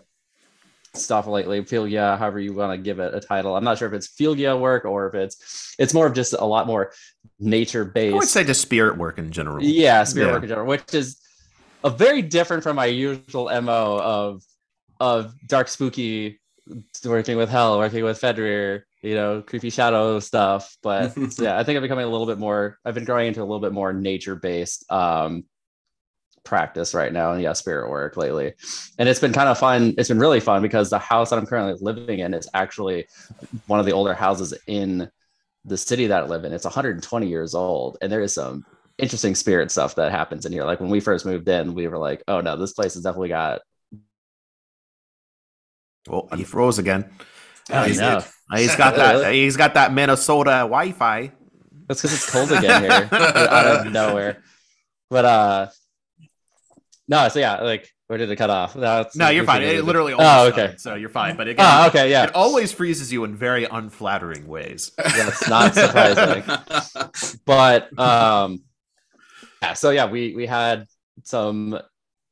[0.95, 1.61] stuff lately.
[1.61, 3.55] Fylgja, however you want to give it a title.
[3.55, 6.45] I'm not sure if it's Fylgja work or if it's it's more of just a
[6.45, 6.92] lot more
[7.38, 8.14] nature based.
[8.14, 9.62] I would say just spirit work in general.
[9.62, 10.33] Yeah, spirit Yeah.
[10.33, 11.21] work in general, which is
[11.85, 14.42] a very different from my usual mo of
[14.99, 16.40] of dark spooky
[17.05, 20.76] working with Hel, working with Fenrir, you know, creepy shadow stuff.
[20.83, 22.79] But yeah, I think I'm becoming a little bit more.
[22.85, 25.44] I've been growing into a little bit more nature based um,
[26.44, 28.55] practice right now, and yeah, spirit work lately,
[28.98, 29.94] and it's been kind of fun.
[29.98, 33.07] It's been really fun because the house that I'm currently living in is actually
[33.66, 35.11] one of the older houses in
[35.64, 36.52] the city that I live in.
[36.52, 38.64] It's 120 years old, and there is some
[38.98, 40.64] interesting spirit stuff that happens in here.
[40.64, 43.29] Like when we first moved in, we were like, "Oh no, this place has definitely
[43.29, 43.61] got."
[46.09, 47.11] Well, he froze again.
[47.71, 49.33] I he's- He's got that.
[49.35, 51.33] He's got that Minnesota Wi-Fi.
[51.88, 54.42] That's because it's cold again here, out of nowhere.
[55.11, 55.69] But uh,
[57.09, 58.75] no, so yeah, like where did it cut off?
[58.75, 59.62] That's, No, you're fine.
[59.62, 60.12] It literally.
[60.16, 60.53] Oh, okay.
[60.53, 61.37] started, so you're fine.
[61.37, 64.92] But again, Oh, okay, yeah, it always freezes you in very unflattering ways.
[64.97, 66.45] that's not surprising.
[67.45, 68.62] but um
[69.62, 70.87] yeah so yeah we we had
[71.25, 71.79] some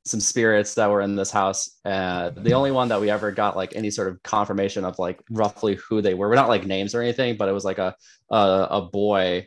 [0.05, 1.79] some spirits that were in this house.
[1.85, 5.21] Uh the only one that we ever got like any sort of confirmation of like
[5.31, 7.95] roughly who they were we're not like names or anything but it was like a
[8.31, 9.47] a, a boy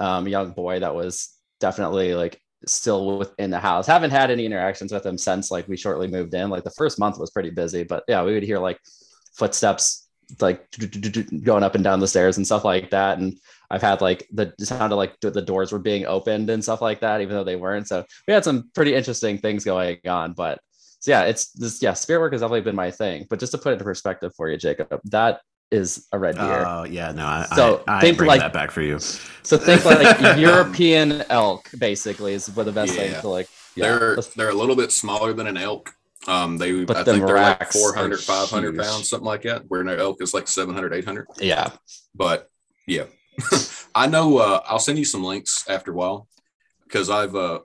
[0.00, 3.86] um young boy that was definitely like still within the house.
[3.86, 6.50] Haven't had any interactions with him since like we shortly moved in.
[6.50, 8.80] Like the first month was pretty busy but yeah we would hear like
[9.34, 10.08] footsteps
[10.40, 10.66] like
[11.42, 13.38] going up and down the stairs and stuff like that and
[13.70, 17.00] I've had like the it sounded like the doors were being opened and stuff like
[17.00, 17.86] that, even though they weren't.
[17.88, 20.32] So we had some pretty interesting things going on.
[20.32, 20.60] But
[21.00, 23.26] so yeah, it's this yeah, spirit work has definitely been my thing.
[23.28, 26.64] But just to put it into perspective for you, Jacob, that is a red deer.
[26.66, 28.98] Oh yeah, no, I, So, I, I think bring like- that back for you.
[28.98, 33.48] so think like European elk, basically, is what the best thing to like.
[33.76, 35.94] Yeah, they're they're a little bit smaller than an elk.
[36.26, 38.82] Um, they But I them think they're like racks 400, 500 huge.
[38.82, 39.64] pounds, something like that.
[39.68, 41.26] Where an elk is like 700, 800.
[41.38, 41.70] yeah.
[42.14, 42.50] But
[42.86, 43.04] yeah,
[43.94, 44.38] I know.
[44.38, 46.28] Uh, I'll send you some links after a while
[46.84, 47.60] because I've, uh,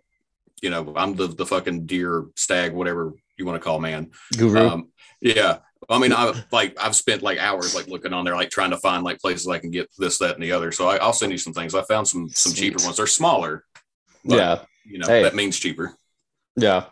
[0.61, 4.11] you know, I'm the the fucking deer stag, whatever you want to call man.
[4.37, 4.67] Guru.
[4.67, 4.89] Um,
[5.21, 5.59] yeah.
[5.89, 8.77] I mean, I like I've spent like hours like looking on there, like trying to
[8.77, 10.71] find like places I can get this, that, and the other.
[10.71, 11.75] So I, I'll send you some things.
[11.75, 12.97] I found some some cheaper ones.
[12.97, 13.65] They're smaller.
[14.23, 14.59] but, yeah.
[14.85, 15.23] You know Hey.
[15.23, 15.93] that means cheaper.
[16.55, 16.85] Yeah.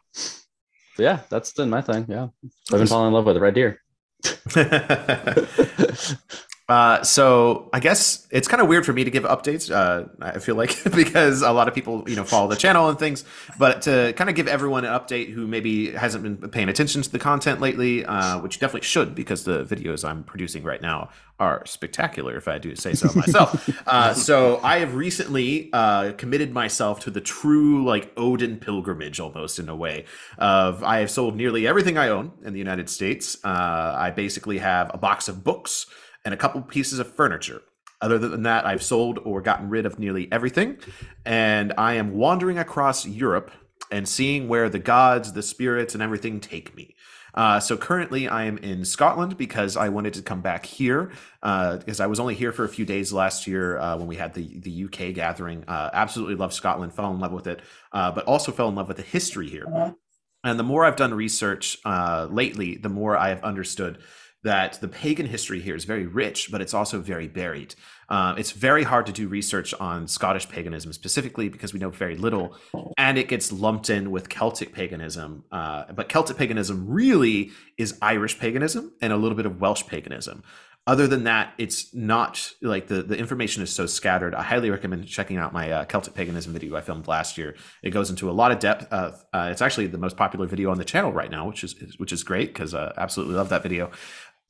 [0.97, 2.05] Yeah, that's been my thing.
[2.09, 2.27] Yeah.
[2.71, 3.81] I've been falling in love with a red deer.
[6.71, 9.69] Uh, so I guess it's kind of weird for me to give updates.
[9.69, 12.97] Uh, I feel like because a lot of people, you know, follow the channel and
[12.97, 13.25] things.
[13.59, 17.11] But to kind of give everyone an update who maybe hasn't been paying attention to
[17.11, 21.09] the content lately, uh, which you definitely should, because the videos I'm producing right now
[21.41, 23.69] are spectacular, if I do say so myself.
[23.85, 29.59] uh, so I have recently uh, committed myself to the true like Odin pilgrimage, almost
[29.59, 30.05] in a way.
[30.37, 33.37] Of I have sold nearly everything I own in the United States.
[33.43, 35.87] Uh, I basically have a box of books
[36.25, 37.61] and a couple pieces of furniture.
[38.01, 40.77] Other than that, I've sold or gotten rid of nearly everything,
[41.25, 43.51] and I am wandering across Europe
[43.91, 46.95] and seeing where the gods, the spirits, and everything take me.
[47.33, 51.11] Uh, so currently, I am in Scotland because I wanted to come back here
[51.43, 54.17] uh, because I was only here for a few days last year uh, when we
[54.17, 55.63] had the the UK gathering.
[55.67, 57.61] Uh, absolutely love Scotland, fell in love with it,
[57.93, 59.95] uh, but also fell in love with the history here.
[60.43, 63.99] And the more I've done research uh, lately, the more I have understood
[64.43, 67.75] that the pagan history here is very rich, but it's also very buried.
[68.09, 72.17] Uh, it's very hard to do research on Scottish paganism specifically because we know very
[72.17, 72.57] little,
[72.97, 75.43] and it gets lumped in with Celtic paganism.
[75.51, 80.43] Uh, but Celtic paganism really is Irish paganism and a little bit of Welsh paganism.
[80.87, 84.33] Other than that, it's not like the, the information is so scattered.
[84.33, 87.55] I highly recommend checking out my uh, Celtic paganism video I filmed last year.
[87.83, 88.91] It goes into a lot of depth.
[88.91, 91.75] Uh, uh, it's actually the most popular video on the channel right now, which is
[91.97, 93.91] which is great because I absolutely love that video.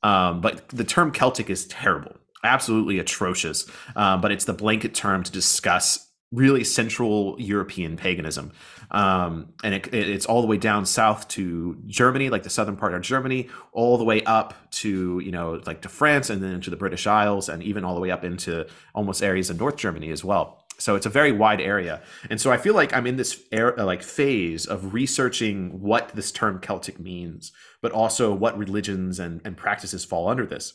[0.02, 3.66] Um, but the term Celtic is terrible, absolutely atrocious.
[3.94, 8.52] Um, but it's the blanket term to discuss really Central European paganism.
[8.90, 12.76] Um, and it, it, it's all the way down south to Germany, like the southern
[12.76, 16.52] part of Germany, all the way up to, you know, like to France and then
[16.52, 19.76] into the British Isles and even all the way up into almost areas of North
[19.76, 20.61] Germany as well.
[20.82, 22.02] So it's a very wide area.
[22.28, 26.32] And so I feel like I'm in this era, like phase of researching what this
[26.32, 30.74] term Celtic means, but also what religions and, and practices fall under this.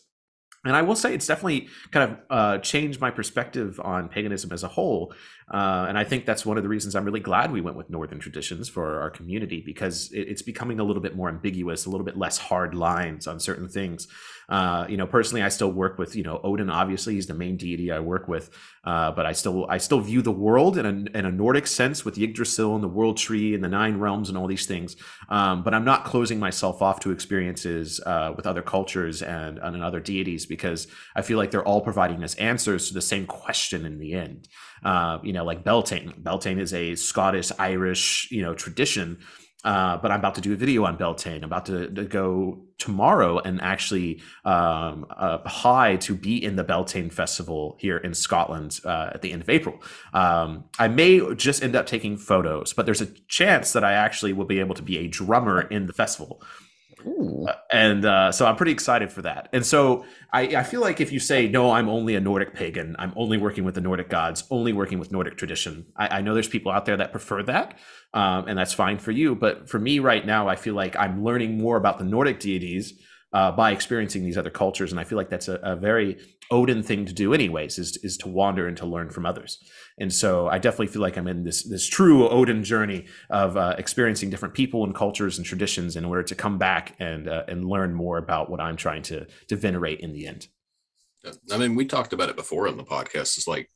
[0.66, 4.64] And I will say it's definitely kind of uh, changed my perspective on paganism as
[4.64, 5.14] a whole.
[5.54, 7.90] Uh, and I think that's one of the reasons I'm really glad we went with
[7.90, 11.90] Northern traditions for our community because it, it's becoming a little bit more ambiguous, a
[11.90, 14.08] little bit less hard lines on certain things.
[14.50, 16.70] Uh, you know, personally, I still work with you know Odin.
[16.70, 18.50] Obviously, he's the main deity I work with,
[18.86, 22.06] uh, but I still I still view the world in a, in a Nordic sense
[22.06, 24.96] with Yggdrasil and the World Tree and the Nine Realms and all these things.
[25.28, 29.84] Um, but I'm not closing myself off to experiences uh, with other cultures and, and
[29.84, 33.86] other deities because I feel like they're all providing us answers to the same question
[33.86, 34.48] in the end.
[34.82, 36.14] Uh, you know, like Beltane.
[36.18, 39.18] Beltane is a Scottish Irish you know tradition
[39.64, 41.38] uh, but I'm about to do a video on Beltane.
[41.38, 46.64] I'm about to, to go tomorrow and actually um, uh, high to be in the
[46.64, 49.82] Beltane Festival here in Scotland uh, at the end of April.
[50.14, 54.34] Um, I may just end up taking photos, but there's a chance that I actually
[54.34, 56.42] will be able to be a drummer in the festival.
[57.08, 59.50] Uh, and uh, so I'm pretty excited for that.
[59.54, 62.96] And so I, I, feel like if you say, no, I'm only a Nordic pagan,
[63.00, 66.34] I'm only working with the Nordic gods, only working with Nordic tradition, I, I know
[66.34, 67.78] there's people out there that prefer that.
[68.14, 69.36] Um, and that's fine for you.
[69.36, 73.00] But for me right now, I feel like I'm learning more about the Nordic deities
[73.34, 74.92] uh, by experiencing these other cultures.
[74.92, 76.18] And I feel like that's a, a, very
[76.50, 79.60] Odin thing to do, anyways, is is to wander and to learn from others.
[80.00, 83.76] And so I definitely feel like I'm in this this true Odin journey of uh,
[83.78, 87.66] experiencing different people and cultures and traditions in order to come back and uh, and
[87.66, 90.48] learn more about what I'm trying to to venerate in the end.
[91.52, 93.38] I mean, we talked about it before on the podcast.
[93.38, 93.70] It's like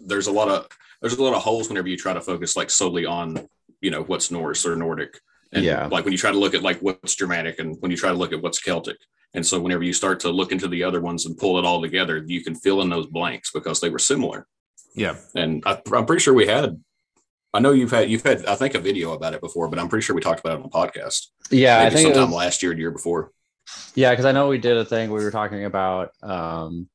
[0.00, 0.68] there's a lot of
[1.02, 3.48] there's a lot of holes whenever you try to focus like solely on
[3.82, 5.20] you know what's Norse or Nordic
[5.52, 5.86] and yeah.
[5.86, 8.16] like when you try to look at like what's Germanic and when you try to
[8.16, 8.96] look at what's Celtic.
[9.34, 11.80] And so whenever you start to look into the other ones and pull it all
[11.80, 14.46] together, you can fill in those blanks because they were similar.
[14.94, 15.16] Yeah.
[15.34, 16.82] And I, am pretty sure we had,
[17.54, 19.88] I know you've had, you've had, I think a video about it before, but I'm
[19.88, 21.28] pretty sure we talked about it on the podcast.
[21.50, 21.78] Yeah.
[21.78, 23.30] Maybe I think sometime was, last year, year before.
[23.94, 24.14] Yeah.
[24.14, 26.88] Cause I know we did a thing we were talking about, um,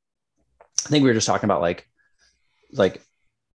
[0.84, 1.88] I think we were just talking about like,
[2.72, 3.02] like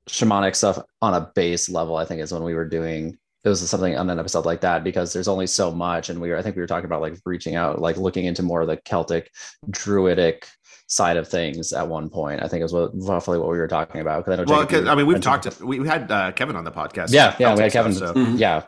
[0.10, 3.68] shamanic stuff on a base level, I think is when we were doing it was
[3.68, 6.42] something on an episode like that because there's only so much and we were i
[6.42, 9.32] think we were talking about like reaching out like looking into more of the celtic
[9.70, 10.48] druidic
[10.88, 14.02] side of things at one point i think is what roughly what we were talking
[14.02, 16.64] about because i know well, i mean we've talked we, we had uh, kevin on
[16.64, 18.14] the podcast yeah yeah we had kevin stuff, so.
[18.16, 18.38] mm-hmm.
[18.38, 18.64] yeah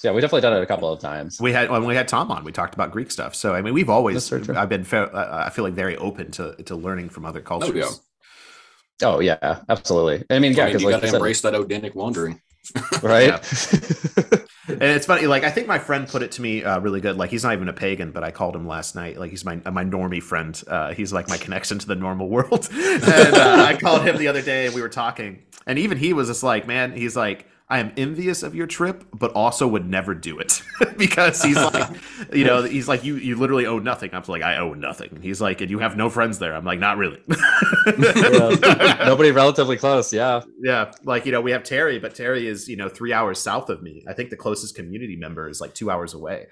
[0.00, 1.38] so yeah, we definitely done it a couple of times.
[1.42, 3.34] We had when we had Tom on, we talked about Greek stuff.
[3.34, 7.10] So I mean, we've always I've been I feel like very open to to learning
[7.10, 8.00] from other cultures.
[9.02, 10.24] Oh yeah, oh, yeah absolutely.
[10.30, 12.40] I mean, yeah, because you like got to embrace that Odinic wandering.
[13.02, 13.30] right?
[14.68, 15.26] and it's funny.
[15.26, 17.16] Like I think my friend put it to me uh, really good.
[17.16, 19.18] Like he's not even a pagan, but I called him last night.
[19.18, 20.60] Like he's my my normie friend.
[20.66, 22.68] Uh, he's like my connection to the normal world.
[22.72, 26.12] and uh, I called him the other day, and we were talking, and even he
[26.12, 27.46] was just like, "Man," he's like.
[27.70, 30.60] I am envious of your trip, but also would never do it
[30.96, 31.88] because he's like,
[32.32, 34.10] you know, he's like, you you literally owe nothing.
[34.12, 35.10] I'm like, I owe nothing.
[35.14, 36.54] And he's like, and you have no friends there.
[36.54, 37.22] I'm like, not really.
[37.98, 39.04] Yeah.
[39.06, 40.12] Nobody relatively close.
[40.12, 40.42] Yeah.
[40.60, 43.70] yeah, like you know, we have Terry, but Terry is you know three hours south
[43.70, 44.04] of me.
[44.08, 46.46] I think the closest community member is like two hours away.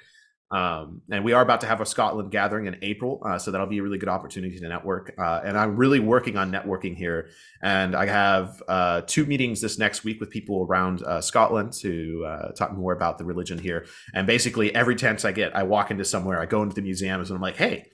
[0.51, 3.67] Um, and we are about to have a Scotland gathering in April, uh, so that'll
[3.67, 5.15] be a really good opportunity to network.
[5.19, 7.29] Uh, and I'm really working on networking here,
[7.63, 12.25] and I have uh, two meetings this next week with people around uh, Scotland to
[12.27, 13.85] uh, talk more about the religion here.
[14.15, 17.31] And basically, every chance I get, I walk into somewhere, I go into the museums,
[17.31, 17.91] and I'm like, hey.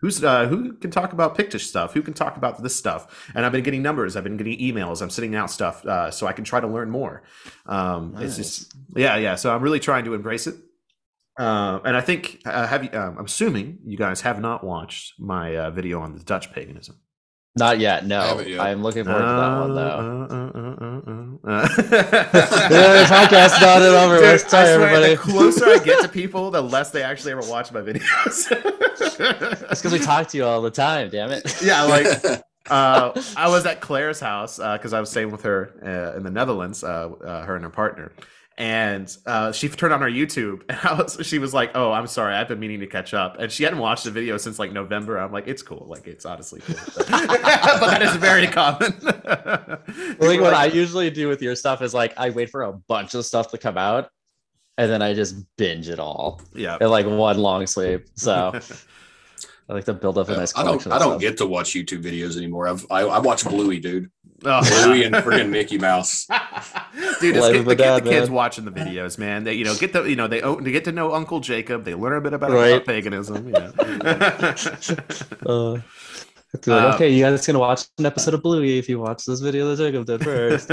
[0.00, 1.94] Who's uh, who can talk about Pictish stuff?
[1.94, 3.30] Who can talk about this stuff?
[3.34, 4.16] And I've been getting numbers.
[4.16, 5.00] I've been getting emails.
[5.00, 7.22] I'm sending out stuff uh, so I can try to learn more.
[7.64, 9.36] Um, It's just yeah, yeah.
[9.36, 10.56] So I'm really trying to embrace it.
[11.38, 15.14] Uh, and I think uh, have you, um, I'm assuming you guys have not watched
[15.18, 17.00] my uh, video on the Dutch paganism.
[17.56, 18.04] Not yet.
[18.04, 18.40] No.
[18.40, 18.58] yet.
[18.60, 19.82] I'm looking forward to that one though.
[19.82, 21.68] Uh, uh, uh, uh, uh, uh.
[22.68, 24.16] The podcast not it over.
[24.16, 25.14] Dude, Let's tell swear, everybody.
[25.14, 28.48] the closer I get to people, the less they actually ever watch my videos.
[29.68, 31.10] That's because we talk to you all the time.
[31.10, 31.62] Damn it.
[31.62, 32.06] yeah, like
[32.70, 36.30] uh, I was at Claire's house because I was staying with her uh, in the
[36.30, 38.10] Netherlands, uh, uh, her and her partner.
[38.56, 42.06] And uh, she turned on her YouTube, and I was, she was like, "Oh, I'm
[42.06, 44.72] sorry, I've been meaning to catch up." And she hadn't watched the video since like
[44.72, 45.18] November.
[45.18, 48.94] I'm like, "It's cool, like it's honestly cool," but that is very common.
[50.20, 53.14] like what I usually do with your stuff is like I wait for a bunch
[53.14, 54.10] of stuff to come out,
[54.78, 58.06] and then I just binge it all yeah, in like one long sleep.
[58.14, 58.60] So
[59.68, 60.86] I like to build up a nice I don't.
[60.88, 62.68] I don't get to watch YouTube videos anymore.
[62.68, 64.10] I've I, I watch Bluey, dude.
[64.46, 64.60] Oh.
[64.84, 66.26] Bluey and friggin' Mickey Mouse.
[67.20, 68.34] Dude, it's Life get, the, a get the kids man.
[68.34, 69.42] watching the videos, man.
[69.44, 71.84] They, you know, get the, you know, they they get to know Uncle Jacob.
[71.84, 72.84] They learn a bit about, Right.
[72.84, 73.48] paganism.
[73.48, 73.70] Yeah.
[75.46, 79.24] Uh, like, Uh, okay, you guys gonna watch an episode of Bluey if you watch
[79.24, 80.68] this video that Jacob did first.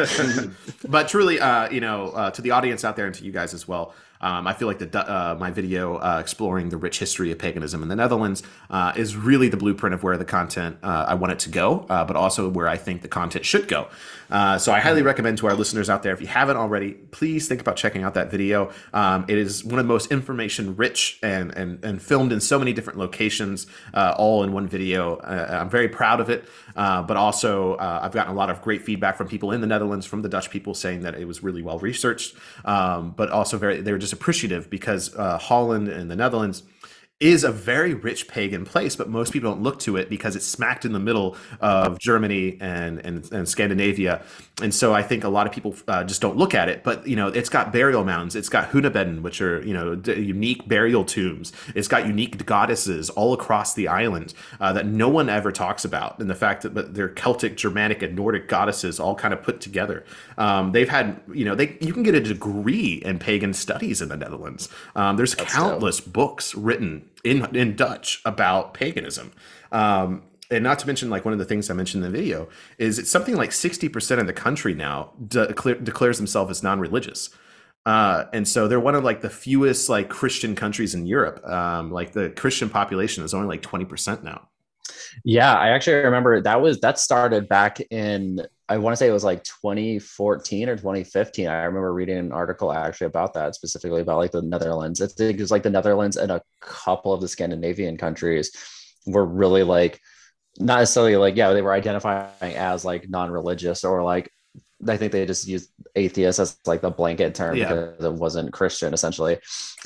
[0.88, 3.54] but truly, uh, you know, uh, to the audience out there and to you guys
[3.54, 7.32] as well, um, I feel like the uh, my video uh, exploring the rich history
[7.32, 11.06] of paganism in the Netherlands uh, is really the blueprint of where the content uh,
[11.08, 13.88] I want it to go, uh, but also where I think the content should go.
[14.32, 17.48] Uh, so I highly recommend to our listeners out there, if you haven't already, please
[17.48, 18.72] think about checking out that video.
[18.94, 22.58] Um, it is one of the most information rich and and, and filmed in so
[22.58, 25.18] many different locations, uh, all in one video.
[25.18, 28.62] Uh, I'm very proud of it, uh, but also uh, I've gotten a lot of
[28.62, 31.44] great feedback from people in the Netherlands, from the Dutch people, saying that it was
[31.44, 36.16] really well researched, um, but also very they were just appreciative because Holland and the
[36.16, 36.64] Netherlands
[37.22, 40.46] is a very rich pagan place, but most people don't look to it because it's
[40.46, 44.24] smacked in the middle of Germany and and, and Scandinavia,
[44.62, 46.84] and so I think a lot of people uh, just don't look at it.
[46.84, 50.20] But you know, it's got burial mounds, it's got hunebedden, which are you know d-
[50.20, 51.54] unique burial tombs.
[51.76, 56.18] It's got unique goddesses all across the island uh, that no one ever talks about,
[56.20, 59.62] and the fact that but they're Celtic, Germanic, and Nordic goddesses all kind of put
[59.62, 60.04] together.
[60.40, 64.10] Um, they've had you know they you can get a degree in pagan studies in
[64.10, 64.70] the Netherlands.
[64.96, 65.48] Um, there's dope.
[65.48, 69.32] countless books written in in Dutch about paganism.
[69.72, 72.50] Um, and not to mention, like one of the things I mentioned in the video
[72.78, 77.30] is it's something like sixty percent of the country now declare, declares themselves as non-religious,
[77.86, 81.46] uh, and so they're one of like the fewest like Christian countries in Europe.
[81.46, 84.50] Um, like the Christian population is only like twenty percent now.
[85.24, 89.12] Yeah, I actually remember that was that started back in I want to say it
[89.12, 91.48] was like 2014 or 2015.
[91.48, 95.02] I remember reading an article actually about that specifically about like the Netherlands.
[95.02, 98.52] I think it was like the Netherlands and a couple of the Scandinavian countries
[99.06, 100.00] were really like
[100.60, 104.32] not necessarily like yeah they were identifying as like non-religious or like
[104.88, 107.70] I think they just used atheist as like the blanket term Yeah.
[107.70, 109.38] because it wasn't Christian essentially.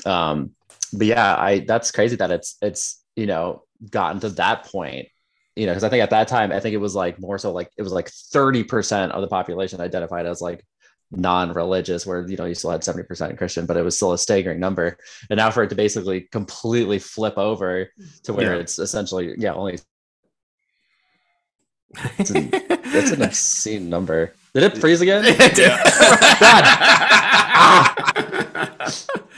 [0.04, 0.52] Um,
[0.92, 5.08] but yeah, I that's crazy that it's it's you know gotten to that point
[5.56, 7.50] you know, because I think at that time, I think it was like more so
[7.50, 10.62] like it was like 30% of the population identified as like
[11.10, 14.60] non-religious, where you know you still had 70% Christian, but it was still a staggering
[14.60, 14.98] number.
[15.30, 17.88] And now for it to basically completely flip over
[18.24, 18.60] to where Yeah.
[18.60, 19.78] it's essentially, yeah, only
[22.18, 24.34] it's an, it's an obscene number.
[24.52, 25.24] Did it freeze again?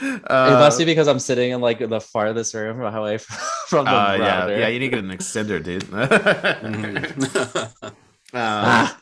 [0.01, 3.37] it Uh, must be because I'm sitting in like the farthest room away from,
[3.67, 4.59] from the uh, yeah, router.
[4.59, 5.83] yeah, you need to get an extender, dude.
[7.83, 7.91] um,
[8.33, 8.99] Ah,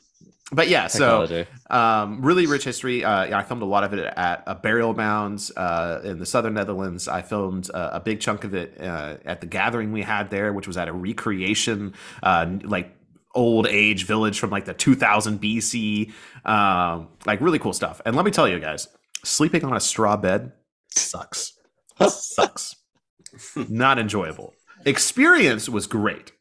[0.52, 3.04] but yeah, so um, really rich history.
[3.04, 6.26] Uh, yeah, I filmed a lot of it at uh, burial mounds uh, in the
[6.26, 7.08] southern Netherlands.
[7.10, 10.54] I filmed uh, a big chunk of it uh, at the gathering we had there,
[10.54, 11.93] which was at a recreation,
[12.24, 12.95] uh, like
[13.36, 16.14] old age village from like the 2000 BC.
[16.45, 17.99] Um, like really cool stuff.
[18.06, 18.88] And let me tell you guys,
[19.24, 20.51] sleeping on a straw bed
[20.95, 21.53] sucks.
[21.99, 22.76] sucks.
[23.70, 24.53] Not enjoyable.
[24.86, 26.32] Experience was great.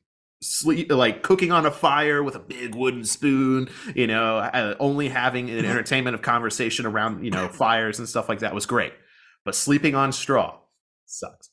[0.43, 5.09] sleep like cooking on a fire with a big wooden spoon you know uh, only
[5.09, 8.93] having an entertainment of conversation around you know fires and stuff like that was great
[9.47, 10.59] but sleeping on straw
[11.07, 11.49] sucks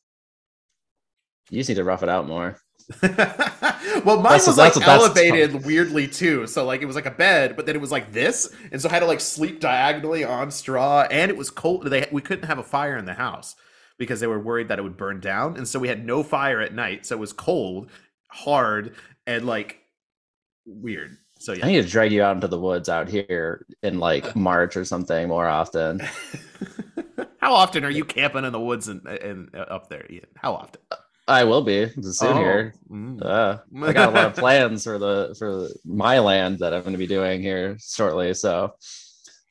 [1.49, 2.57] You just need to rough it out more.
[3.01, 6.47] well mine That's- was like elevated weirdly too.
[6.47, 8.53] So like it was like a bed but then it was like this.
[8.71, 11.07] And so i had to like sleep diagonally on straw.
[11.09, 11.85] And it was cold.
[11.85, 13.55] They we couldn't have a fire in the house
[13.97, 15.57] because they were worried that it would burn down.
[15.57, 17.05] And so we had no fire at night.
[17.05, 17.89] So it was cold
[18.29, 18.95] hard
[19.27, 19.79] and like
[20.65, 21.17] weird.
[21.39, 24.77] So I need to drag you out into the woods out here in like March
[24.77, 25.99] or something more often.
[27.39, 30.25] how often are you camping in the woods and, and uh, up there Ian?
[30.35, 30.81] how often
[31.27, 32.73] I will be soon Oh, here.
[32.91, 33.23] mm.
[33.23, 36.93] Uh, I got a lot of plans for the for my land that I'm going
[36.93, 38.73] to be doing here shortly, so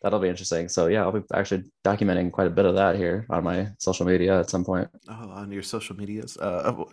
[0.02, 0.68] that'll be interesting.
[0.68, 4.04] So yeah, I'll be actually documenting quite a bit of that here on my social
[4.04, 4.88] media at some point.
[5.08, 6.84] oh on your social medias uh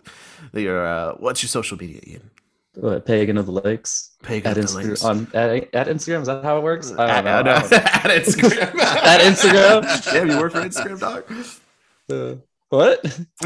[0.54, 2.30] your uh what's your social media Ian?
[2.74, 5.04] What, Pagan of the Lakes Pagan at of the Lakes.
[5.04, 6.20] On at, at Instagram.
[6.22, 6.92] Is that how it works?
[6.92, 7.52] I At, don't know.
[7.52, 7.72] at,
[8.06, 8.74] at Instagram.
[8.80, 10.04] At Instagram?
[10.12, 11.24] Damn, you work for Instagram, dog.
[12.08, 12.36] Uh,
[12.70, 13.04] what?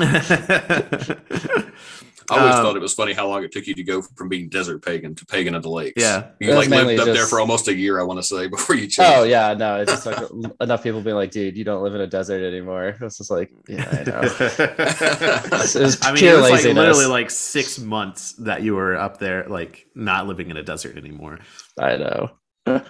[2.30, 4.30] I always Um, thought it was funny how long it took you to go from
[4.30, 6.00] being desert pagan to pagan of the lakes.
[6.02, 6.28] Yeah.
[6.40, 8.00] you like lived mainly up there for almost a year.
[8.00, 9.00] I want to say before you changed.
[9.14, 10.18] Oh yeah, no, it's just like
[10.60, 12.96] enough people being like, dude, you don't live in a desert anymore.
[13.00, 14.20] It's just like, yeah, I know.
[14.22, 19.18] It was I mean, it was like literally like six months that you were up
[19.18, 21.40] there, like not living in a desert anymore.
[21.78, 22.30] I know.
[22.66, 22.80] uh,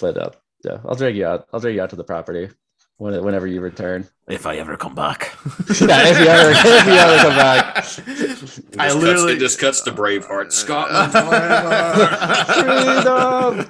[0.00, 0.30] but uh,
[0.64, 1.48] yeah, I'll drag you out.
[1.52, 2.54] I'll drag you out to the property when,
[2.98, 4.08] whenever you return.
[4.28, 5.32] If I ever come back.
[5.80, 7.76] Yeah, if you ever if you ever come back.
[7.76, 10.52] It I just, literally cuts, it just cuts to Braveheart.
[10.52, 11.12] Scotland
[12.52, 13.66] Freedom!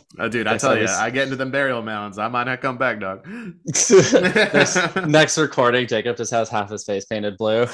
[0.18, 1.00] Oh, dude, I Next tell you, episode.
[1.00, 2.18] I get into them burial mounds.
[2.18, 3.26] I might not come back, dog.
[3.64, 7.66] next, next recording, Jacob just has half his face painted blue.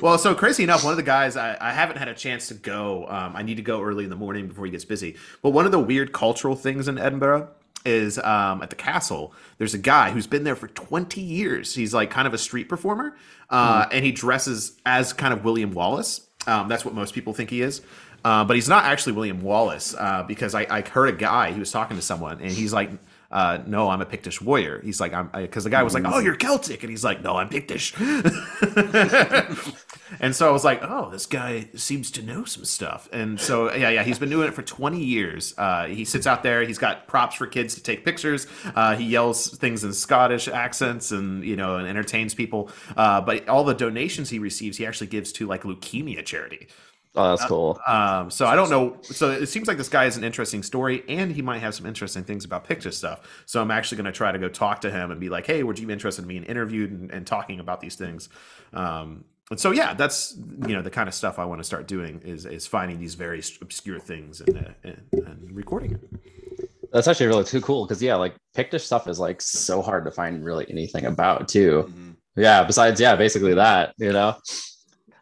[0.00, 2.54] well, so crazy enough, one of the guys I, I haven't had a chance to
[2.54, 3.06] go.
[3.08, 5.16] Um, I need to go early in the morning before he gets busy.
[5.42, 7.50] But one of the weird cultural things in Edinburgh
[7.84, 9.34] is um, at the castle.
[9.58, 11.74] There's a guy who's been there for 20 years.
[11.74, 13.16] He's like kind of a street performer,
[13.50, 16.28] uh, and he dresses as kind of William Wallace.
[16.46, 17.82] Um, that's what most people think he is.
[18.24, 21.58] Uh, but he's not actually William Wallace uh, because I, I heard a guy he
[21.58, 22.90] was talking to someone and he's like,
[23.32, 26.20] uh, "No, I'm a Pictish warrior." He's like, "I'm," because the guy was like, "Oh,
[26.20, 27.94] you're Celtic," and he's like, "No, I'm Pictish."
[30.20, 33.72] and so I was like, "Oh, this guy seems to know some stuff." And so
[33.74, 35.54] yeah, yeah, he's been doing it for 20 years.
[35.56, 36.62] Uh, he sits out there.
[36.62, 38.46] He's got props for kids to take pictures.
[38.74, 42.70] Uh, he yells things in Scottish accents and you know and entertains people.
[42.96, 46.68] Uh, but all the donations he receives, he actually gives to like leukemia charity.
[47.14, 47.78] Oh, that's cool.
[47.86, 48.96] Um, so I don't know.
[49.02, 51.84] So it seems like this guy has an interesting story, and he might have some
[51.84, 53.20] interesting things about Pictish stuff.
[53.44, 55.62] So I'm actually going to try to go talk to him and be like, "Hey,
[55.62, 58.30] would you be interested in being interviewed and, and talking about these things?"
[58.72, 60.36] Um, and so yeah, that's
[60.66, 63.14] you know the kind of stuff I want to start doing is is finding these
[63.14, 66.68] very obscure things and uh, and, and recording it.
[66.92, 70.10] That's actually really too cool because yeah, like Pictish stuff is like so hard to
[70.10, 71.84] find really anything about too.
[71.88, 72.16] Mhm.
[72.36, 74.36] Yeah, besides yeah, basically that, you know.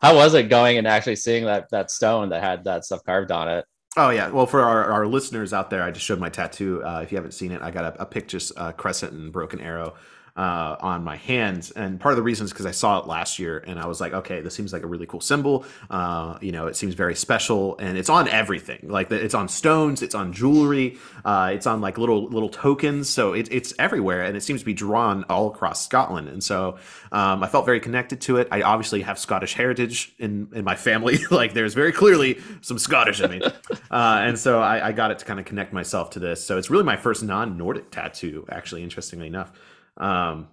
[0.00, 3.30] How was it going and actually seeing that that stone that had that stuff carved
[3.30, 3.64] on it?
[3.96, 4.30] Oh yeah.
[4.30, 6.82] Well, for our, our listeners out there, I just showed my tattoo.
[6.84, 9.60] Uh, if you haven't seen it, I got a, a Pictish uh, crescent and broken
[9.60, 9.94] arrow
[10.36, 13.38] uh, on my hands, and part of the reason is because I saw it last
[13.38, 15.64] year, and I was like, okay, this seems like a really cool symbol.
[15.88, 18.86] Uh, you know, it seems very special, and it's on everything.
[18.88, 23.08] Like it's on stones, it's on jewelry, uh, it's on like little little tokens.
[23.08, 26.28] So it, it's everywhere, and it seems to be drawn all across Scotland.
[26.28, 26.78] And so
[27.12, 28.48] um, I felt very connected to it.
[28.50, 31.18] I obviously have Scottish heritage in in my family.
[31.30, 33.50] like there's very clearly some Scottish in me, uh,
[33.90, 36.44] and so I, I got it to kind of connect myself to this.
[36.44, 38.82] So it's really my first non-Nordic tattoo, actually.
[38.82, 39.52] Interestingly enough.
[39.96, 40.48] Um,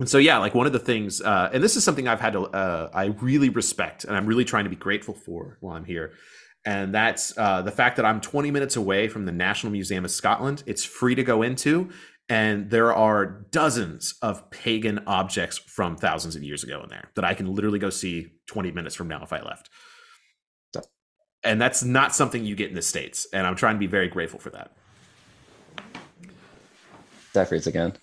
[0.00, 2.34] and so yeah, like one of the things, uh, and this is something I've had
[2.34, 5.84] to, uh, I really respect, and I'm really trying to be grateful for while I'm
[5.84, 6.12] here,
[6.64, 10.10] and that's uh, the fact that I'm 20 minutes away from the National Museum of
[10.10, 10.62] Scotland.
[10.66, 11.90] It's free to go into,
[12.28, 17.24] and there are dozens of pagan objects from thousands of years ago in there that
[17.24, 19.70] I can literally go see 20 minutes from now if I left.
[21.44, 24.08] And that's not something you get in the states, and I'm trying to be very
[24.08, 24.72] grateful for that.
[27.32, 27.94] That Jeffries again.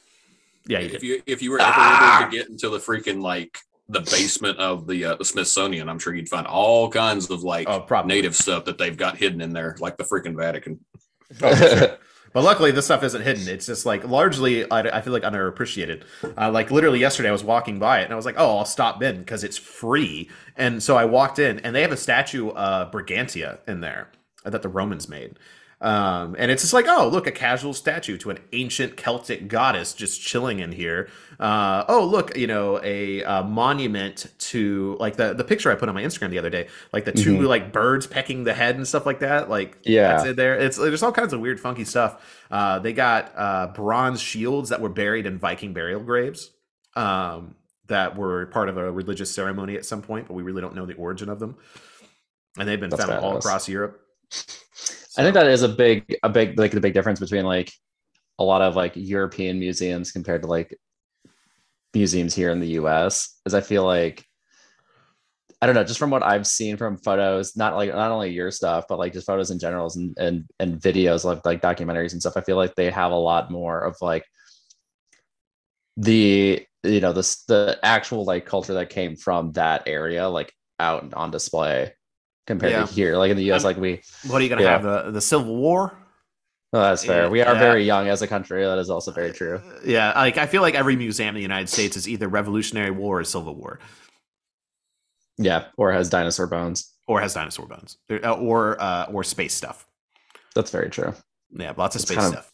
[0.67, 0.79] Yeah.
[0.79, 2.21] If you if you were ever Ah!
[2.21, 3.57] able to get into the freaking like
[3.87, 7.67] the basement of the uh, the Smithsonian, I'm sure you'd find all kinds of like
[7.69, 10.79] Oh, native stuff that they've got hidden in there, like the freaking Vatican.
[12.35, 13.47] But luckily, this stuff isn't hidden.
[13.47, 16.03] It's just like largely, I, I feel like underappreciated.
[16.37, 18.65] Uh, like literally yesterday, I was walking by it and I was like, "Oh, I'll
[18.65, 22.49] stop in because it's free." And so I walked in, and they have a statue
[22.49, 24.09] of Brigantia in there
[24.43, 25.39] that the Romans made.
[25.81, 29.93] Um, and it's just like, oh, look, a casual statue to an ancient Celtic goddess
[29.93, 31.09] just chilling in here.
[31.39, 35.89] Uh, oh, look, you know, a, a monument to like the the picture I put
[35.89, 37.47] on my Instagram the other day, like the 2 Mhm.
[37.47, 39.49] like birds pecking the head and stuff like that.
[39.49, 40.09] Like, Yeah.
[40.13, 40.55] that's in there.
[40.57, 42.45] It's there's all kinds of weird, funky stuff.
[42.49, 46.51] Uh, they got uh, bronze shields that were buried in Viking burial graves.
[46.95, 47.55] Um,
[47.87, 50.85] that were part of a religious ceremony at some point, but we really don't know
[50.87, 51.55] the origin of them.
[52.57, 53.99] And they've been That's found all across Europe.
[55.17, 57.71] I think that is a big, a big, like the big difference between like
[58.39, 60.77] a lot of like European museums compared to like
[61.93, 64.25] museums here in the US is I feel like
[65.61, 68.51] I don't know, just from what I've seen from photos, not like not only your
[68.51, 72.21] stuff, but like just photos in generals and and and videos like like documentaries and
[72.21, 72.37] stuff.
[72.37, 74.25] I feel like they have a lot more of like
[75.97, 81.03] the you know the the actual like culture that came from that area like out
[81.03, 81.93] and on display
[82.47, 82.85] compared Yeah.
[82.85, 83.17] to here.
[83.17, 84.71] Like in the US, like we What are you going to Yeah.
[84.79, 84.83] have?
[84.83, 85.97] The, the Civil War?
[86.73, 87.29] Oh, that's fair.
[87.29, 87.59] We are yeah.
[87.59, 88.63] very young as a country.
[88.65, 89.61] That is also very true.
[89.65, 92.91] Uh, Yeah, like I feel like every museum in the United States is either Revolutionary
[92.91, 93.79] War or Civil War,
[95.37, 96.91] Yeah, or has dinosaur bones.
[97.07, 99.85] or has dinosaur bones, uh, or uh, or space stuff.
[100.53, 101.13] That's very true.
[101.51, 102.51] Yeah, lots of It's space kind of- stuff.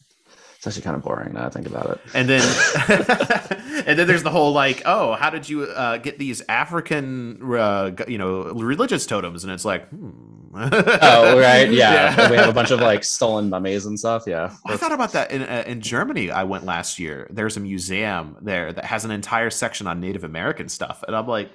[0.61, 1.99] It's actually kind of boring now I think about it.
[2.13, 2.41] And then,
[3.87, 7.93] and then there's the whole like, oh, how did you uh, get these African, uh,
[8.07, 9.43] you know, religious totems?
[9.43, 10.11] And it's like, hmm.
[10.53, 11.71] Oh, right.
[11.71, 12.29] Yeah.
[12.29, 14.25] We have a bunch of like stolen mummies and stuff.
[14.27, 14.53] Yeah.
[14.67, 16.29] I thought about that in uh, in Germany.
[16.29, 17.25] I went last year.
[17.31, 21.25] There's a museum there that has an entire section on Native American stuff, and I'm
[21.25, 21.49] like,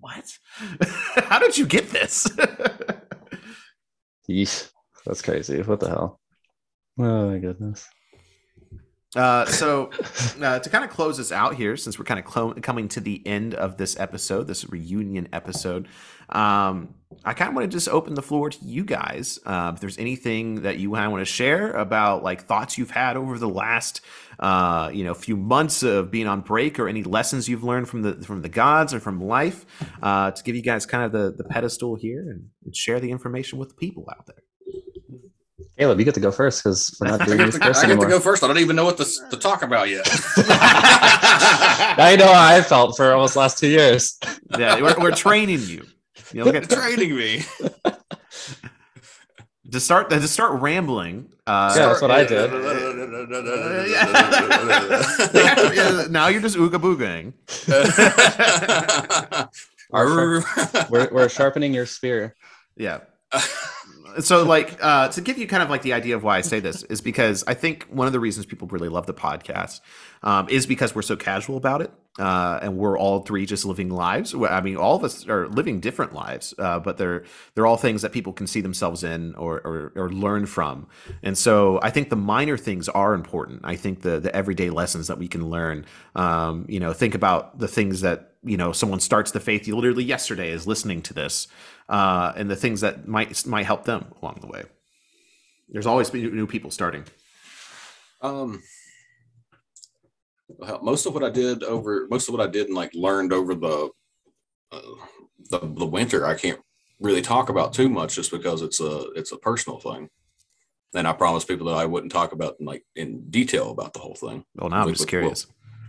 [0.00, 0.24] what?
[1.14, 2.26] How did you get this?
[4.28, 4.70] Yeesh.
[5.06, 5.62] That's crazy.
[5.62, 6.20] What the hell?
[6.98, 7.86] Oh my goodness.
[9.16, 9.90] Uh, so,
[10.40, 13.00] uh, to kind of close this out here, since we're kind of clo- coming to
[13.00, 15.88] the end of this episode, this reunion episode,
[16.28, 16.94] um,
[17.24, 19.40] I kind of want to just open the floor to you guys.
[19.44, 23.36] Uh, if there's anything that you want to share about like thoughts you've had over
[23.36, 24.00] the last,
[24.38, 28.02] uh, you know, few months of being on break, or any lessons you've learned from
[28.02, 29.66] the from the gods or from life,
[30.02, 33.10] uh, to give you guys kind of the the pedestal here and, and share the
[33.10, 34.44] information with the people out there.
[35.80, 37.86] Caleb, you get to go first because we're not doing get, this to, I first
[37.86, 38.44] get to go first.
[38.44, 40.06] I don't even know what to, to talk about yet.
[40.36, 44.18] I know how I felt for almost last two years.
[44.58, 45.86] Yeah, we're, we're training you.
[46.34, 47.44] You know, get Training me.
[49.72, 51.32] to start to start rambling.
[51.46, 52.52] Uh, Yeah, that's what I did.
[55.34, 55.72] yeah.
[55.72, 57.32] Yeah, now you're just ooga boogaing.
[60.90, 62.34] We're, we're sharpening your spear.
[62.76, 62.98] Yeah.
[64.20, 66.60] So, like, uh, to give you kind of like the idea of why I say
[66.60, 69.80] this is because I think one of the reasons people really love the podcast
[70.22, 73.90] um, is because we're so casual about it, uh, and we're all three just living
[73.90, 74.34] lives.
[74.34, 78.02] I mean, all of us are living different lives, uh, but they're they're all things
[78.02, 80.86] that people can see themselves in or, or or learn from.
[81.22, 83.60] And so, I think the minor things are important.
[83.64, 85.86] I think the the everyday lessons that we can learn.
[86.14, 90.04] Um, you know, think about the things that you know someone starts the faith literally
[90.04, 91.46] yesterday is listening to this
[91.88, 94.64] uh, and the things that might might help them along the way.
[95.68, 97.04] There's always new new people starting.
[98.22, 98.62] Um,
[100.82, 103.54] most of what I did over most of what I did and like learned over
[103.54, 103.90] the
[104.72, 104.80] uh,
[105.50, 106.60] the the winter, I can't
[107.00, 110.08] really talk about too much just because it's a it's a personal thing.
[110.92, 114.16] And I promised people that I wouldn't talk about like in detail about the whole
[114.16, 114.44] thing.
[114.56, 115.46] Well, now I'm just curious.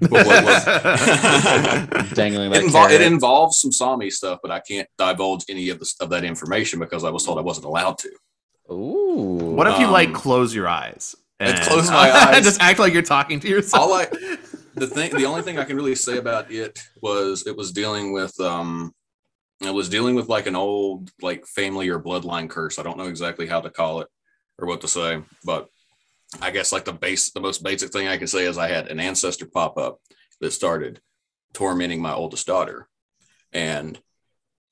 [0.10, 0.66] What- what was-
[2.14, 5.80] Dangling It, that invol- it involves some Sami stuff, but I can't divulge any of
[5.80, 8.10] the of that information because I was told I wasn't allowed to.
[8.72, 9.54] Ooh.
[9.56, 11.16] what if you like Um, close your eyes?
[11.40, 12.44] and close my eyes.
[12.44, 13.84] just act like you're talking to yourself.
[13.84, 14.06] All I
[14.76, 18.14] the thing the only thing I can really say about it was it was dealing
[18.14, 18.94] with um
[19.62, 22.80] it was dealing with like an old like family or bloodline curse.
[22.80, 24.08] I don't know exactly how to call it
[24.58, 25.68] or what to say, but
[26.40, 28.88] I guess like the base the most basic thing I can say is I had
[28.88, 30.00] an ancestor pop up
[30.40, 31.00] that started
[31.54, 32.88] tormenting my oldest daughter.
[33.52, 34.00] And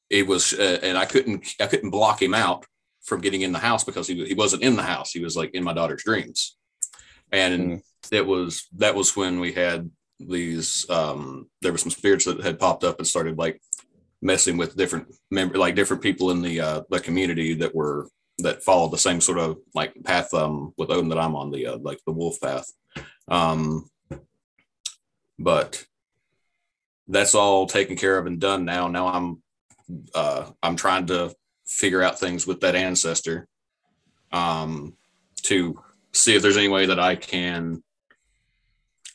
[0.10, 2.66] it was uh, and I couldn't I couldn't block him out
[3.04, 5.12] from getting in the house because he he wasn't in the house.
[5.12, 6.58] He was like in my daughter's dreams.
[7.32, 7.82] And Mm.
[8.12, 9.90] it was that was when we had
[10.20, 13.62] these um there were some spirits that had popped up and started like
[14.22, 18.08] messing with different member like different people in the uh the community that were
[18.40, 21.68] that followed the same sort of like path um with Odin that I'm on the
[21.68, 22.72] uh, like the wolf path.
[23.28, 23.90] Um
[25.38, 25.86] but
[27.08, 28.88] that's all taken care of and done now.
[28.88, 29.44] Now I'm
[30.14, 31.34] uh I'm trying to
[31.66, 33.48] figure out things with that ancestor
[34.32, 34.96] um
[35.44, 35.80] to
[36.14, 37.84] see if there's any way that I can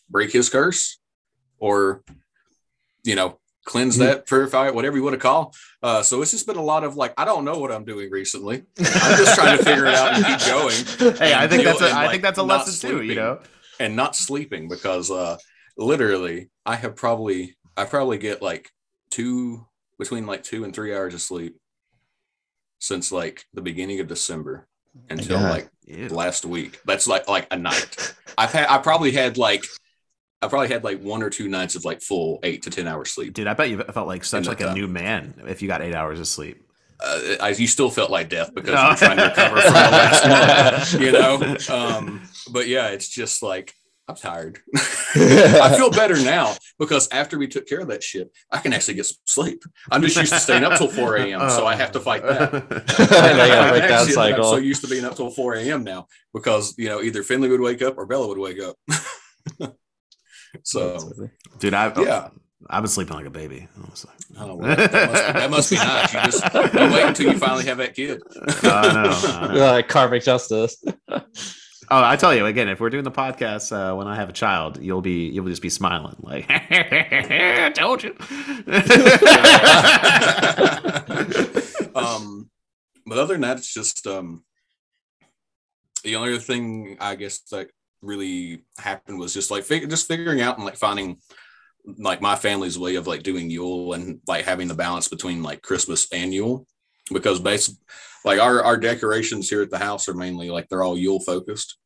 [0.08, 0.98] break his curse
[1.58, 2.02] or
[3.04, 5.54] you know cleanse that, purify it, whatever you want to call.
[5.82, 8.10] Uh, so it's just been a lot of like, I don't know what I'm doing
[8.10, 8.64] recently.
[8.78, 11.16] I'm just trying to figure it out and keep going.
[11.18, 13.02] Hey, I think that's a, I like, think that's a lesson too.
[13.02, 13.40] You know,
[13.80, 15.36] and not sleeping because uh
[15.76, 18.70] literally I have probably I probably get like
[19.10, 19.66] two
[19.98, 21.56] between like two and three hours of sleep
[22.78, 24.66] since like the beginning of December
[25.10, 25.50] until God.
[25.50, 26.08] like Ew.
[26.08, 26.80] last week.
[26.84, 28.14] That's like like a night.
[28.38, 29.64] I've had I probably had like
[30.44, 33.10] I probably had like one or two nights of like full eight to ten hours
[33.10, 33.32] sleep.
[33.34, 34.76] dude, I bet you felt like such like that a time.
[34.76, 36.60] new man if you got eight hours of sleep.
[37.00, 38.86] Uh, I, you still felt like death because No.
[38.88, 41.56] you're trying to recover from the last month, you know.
[41.76, 42.22] Um,
[42.52, 43.74] but yeah, it's just like
[44.06, 44.58] I'm tired.
[45.16, 48.94] I feel better now because after we took care of that shit, I can actually
[48.94, 49.64] get some sleep.
[49.90, 52.52] I'm just used to staying up till 4 a.m., so I have to fight that.
[52.52, 54.44] They gotta break that Actually, cycle.
[54.46, 55.84] I'm so used to being up till 4 a.m.
[55.84, 58.76] now because you know either Finley would wake up or Bella would wake up.
[60.62, 61.12] so
[61.58, 62.28] dude, I yeah,
[62.70, 63.68] I've been sleeping like a baby.
[63.82, 64.10] honestly.
[64.38, 66.14] oh, well, that, must be, that must be nice.
[66.14, 68.22] You just you wait until you finally have that kid.
[68.62, 69.60] I know, I know.
[69.72, 70.82] like karmic justice.
[71.90, 74.32] Oh, I tell you again, if we're doing the podcast uh, when I have a
[74.32, 78.16] child, you'll be you'll just be smiling like I told you.
[81.94, 82.48] um,
[83.06, 84.44] but other than that, it's just um,
[86.04, 87.68] the only other thing I guess that
[88.04, 91.18] really happened was just like fig- just figuring out and like finding
[91.98, 95.62] like my family's way of like doing Yule and like having the balance between like
[95.62, 96.66] Christmas and Yule
[97.12, 97.78] because basically
[98.24, 101.76] like our our decorations here at the house are mainly like they're all Yule focused.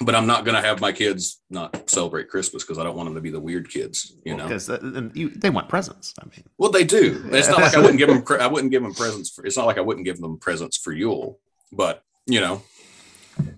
[0.00, 3.14] But I'm not gonna have my kids not celebrate Christmas because I don't want them
[3.14, 4.42] to be the weird kids, you know.
[4.42, 6.14] because uh, you, they want presents.
[6.20, 7.22] I mean, Well, they do.
[7.30, 8.40] It's not like I wouldn't give them.
[8.40, 9.30] I wouldn't give them presents.
[9.30, 11.38] For, it's not like I wouldn't give them presents for Yule,
[11.70, 12.62] but you know,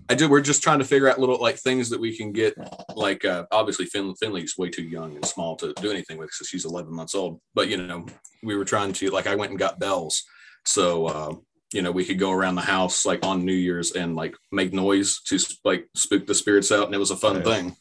[0.09, 0.29] I do.
[0.29, 2.55] We're just trying to figure out little like things that we can get.
[2.95, 6.47] Like uh, obviously, Fin- Finley's way too young and small to do anything with because
[6.47, 7.41] she's 11 months old.
[7.53, 8.05] But you know,
[8.43, 10.23] we were trying to like I went and got bells,
[10.65, 11.35] so uh,
[11.73, 14.73] you know we could go around the house like on New Year's and like make
[14.73, 17.75] noise to like spook the spirits out, and it was a fun thing.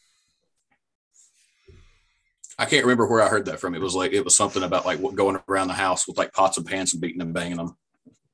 [2.59, 3.74] I can't remember where I heard that from.
[3.74, 6.57] It was like it was something about like going around the house with like pots
[6.57, 7.76] and pans and beating and banging them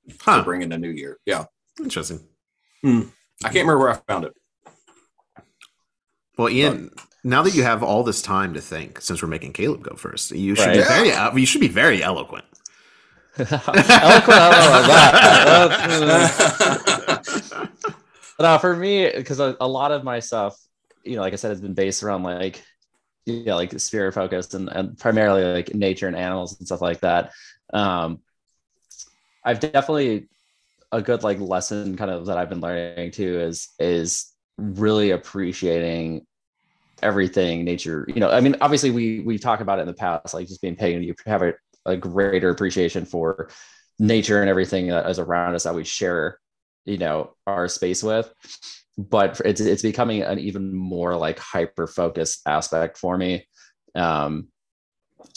[0.08, 0.44] to huh?
[0.44, 1.18] bring in the new year.
[1.26, 1.46] Yeah,
[1.80, 2.20] Interesting.
[3.40, 4.34] I can't remember where I found it.
[6.38, 6.90] Well, Ian,
[7.24, 10.30] now that you have all this time to think, since we're making Caleb go first,
[10.32, 10.76] you should Right.
[10.78, 12.44] be very uh, you should be very eloquent.
[13.38, 15.70] Eloquent, I don't know about
[17.22, 17.68] that.
[18.40, 20.54] no, for me, because a, a lot of my stuff,
[21.02, 22.62] you know, like I said, has been based around like,
[23.24, 27.00] you know, like spirit focused and, and primarily like nature and animals and stuff like
[27.00, 27.32] that.
[27.72, 28.20] Um,
[29.44, 30.28] I've definitely
[30.92, 36.26] a good like lesson kind of that I've been learning too is is really appreciating
[37.02, 38.06] everything nature.
[38.08, 40.60] You know, I mean, obviously we we talk about it in the past, like just
[40.62, 41.54] being pagan, you have a,
[41.86, 43.50] a greater appreciation for
[43.98, 46.38] nature and everything that is around us that we share,
[46.84, 48.32] you know, our space with.
[48.98, 53.46] But it's it's becoming an even more like hyper focused aspect for me.
[53.94, 54.48] Um,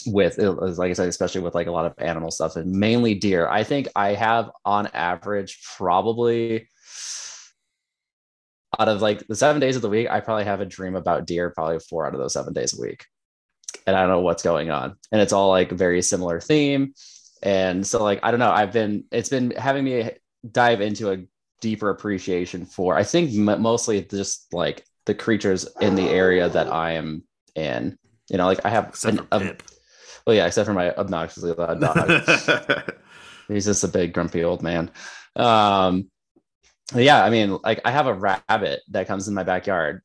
[0.06, 3.48] with like I said, especially with like a lot of animal stuff and mainly deer.
[3.48, 6.70] I think I have on average probably
[8.80, 11.26] out of like the seven days of the week, I probably have a dream about
[11.26, 13.06] deer probably four out of those seven days a week.
[13.88, 14.96] And I don't know what's going on.
[15.12, 16.94] And it's all like very similar theme.
[17.44, 20.12] And so like I don't know, I've been it's been having me
[20.52, 21.24] dive into a
[21.62, 26.72] deeper appreciation for I think m- mostly just like the creatures in the area that
[26.72, 27.24] I am
[27.56, 27.98] in.
[28.30, 29.56] You know, like I have Except an, a-.
[30.26, 32.94] well, yeah, except for my obnoxiously loud dog.
[33.48, 34.90] He's just a big grumpy old man.
[35.36, 36.10] Um,
[36.96, 40.02] yeah, I mean, like I have a rabbit that comes in my backyard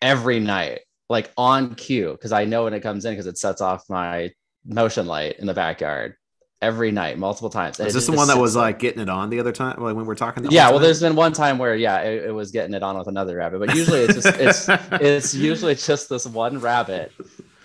[0.00, 3.60] every night, like on cue, because I know when it comes in because it sets
[3.60, 4.30] off my
[4.64, 6.16] motion light in the backyard
[6.62, 7.80] every night, multiple times.
[7.80, 9.96] Is this the one that was like getting it on the other time, like when
[9.96, 10.44] we were talking?
[10.50, 10.82] Yeah, well, time?
[10.82, 13.58] there's been one time where yeah, it, it was getting it on with another rabbit,
[13.58, 17.12] but usually it's just it's it's usually just this one rabbit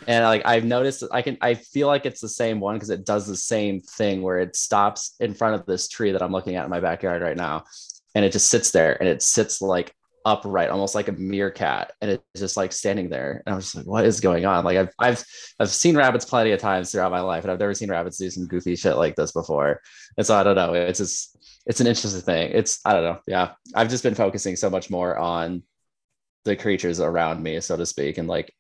[0.08, 3.06] and like i've noticed i can i feel like it's the same one because it
[3.06, 6.56] does the same thing where it stops in front of this tree that i'm looking
[6.56, 7.64] at in my backyard right now
[8.16, 9.94] and it just sits there and it sits like
[10.26, 13.86] upright almost like a meerkat and it's just like standing there and i'm just like
[13.86, 14.66] what is going on?
[14.66, 15.24] Like i've i've
[15.60, 18.32] i've seen rabbits plenty of times throughout my life and i've never seen rabbits do
[18.32, 19.82] some goofy shit like this before.
[20.18, 21.38] And so i don't know it's just
[21.68, 22.52] it's an interesting thing.
[22.54, 23.52] It's i don't know yeah.
[23.76, 25.62] I've just been focusing so much more on
[26.44, 28.52] the creatures around me so to speak and like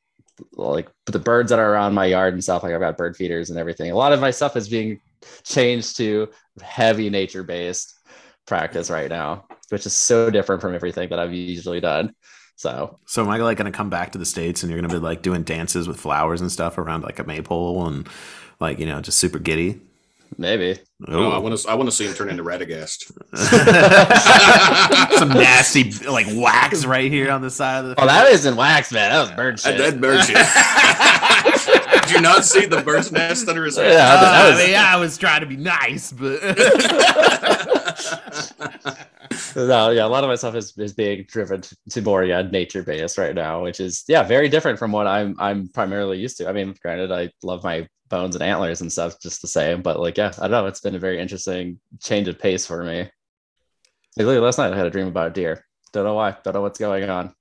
[0.53, 3.49] like the birds that are around my yard and stuff like i've got bird feeders
[3.49, 4.99] and everything a lot of my stuff is being
[5.43, 6.27] changed to
[6.61, 7.97] heavy nature based
[8.45, 12.13] practice right now which is so different from everything that i've usually done
[12.57, 14.89] so So am I like going to come back to the states and you're going
[14.89, 18.07] to be like doing dances with flowers and stuff around like a maypole and
[18.59, 19.81] Like you know, just super giddy.
[20.37, 20.77] Maybe.
[20.99, 21.69] No, I want to.
[21.69, 23.11] I want to see him turn into Radagast.
[25.17, 28.01] Some nasty like wax right here on the side of the.
[28.01, 29.11] Oh, that isn't wax, man.
[29.11, 29.77] That was bird That, shit.
[29.77, 30.35] that bird shit.
[32.05, 33.93] Did you not see the bird's nest under his Yeah, head?
[33.93, 36.39] that Uh, was- I, mean, I was trying to be nice, but
[39.55, 42.83] no, yeah, a lot of my stuff is, is being driven to, more yeah nature
[42.83, 46.49] based right now, which is yeah very different from what I'm I'm primarily used to.
[46.49, 49.99] I mean, granted, I love my bones and antlers and stuff just the same, but
[49.99, 50.65] like yeah, I don't know.
[50.67, 52.99] It's been a very interesting change of pace for me.
[54.17, 55.65] Like literally last night, I had a dream about a deer.
[55.93, 56.35] Don't know why.
[56.43, 57.33] Don't know what's going on.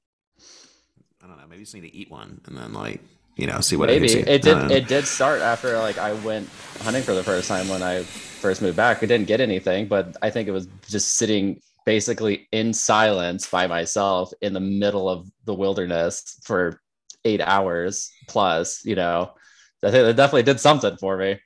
[1.23, 1.47] I don't know.
[1.49, 3.01] Maybe you just need to eat one and then like
[3.37, 4.57] you know see what Maybe hits it did.
[4.57, 6.49] Uh, it did start after like I went
[6.83, 9.03] hunting for the first time when I first moved back.
[9.03, 13.67] I didn't get anything, but I think it was just sitting basically in silence by
[13.67, 16.81] myself in the middle of the wilderness for
[17.25, 18.85] eight hours plus.
[18.85, 19.33] You know,
[19.83, 21.41] I think it definitely did something for me.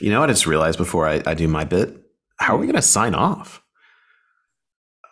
[0.00, 1.96] You know I just realized before I, I do my bit?
[2.38, 3.62] How are we gonna sign off?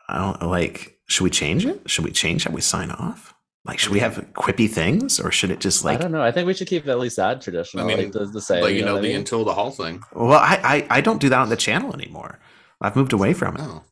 [0.09, 1.89] I don't like should we change it?
[1.91, 3.35] Should we change how we sign off?
[3.65, 5.99] Like should we have quippy things or should it just like?
[5.99, 6.23] I don't know.
[6.23, 7.85] I think we should keep at least that traditional.
[7.85, 8.63] I mean, like the, the same.
[8.63, 9.17] Like you know what I the mean?
[9.19, 10.03] until the hall thing.
[10.13, 12.39] well I, I I don't do that on the channel anymore.
[12.81, 13.63] I've moved away from it.
[13.65, 13.83] Oh,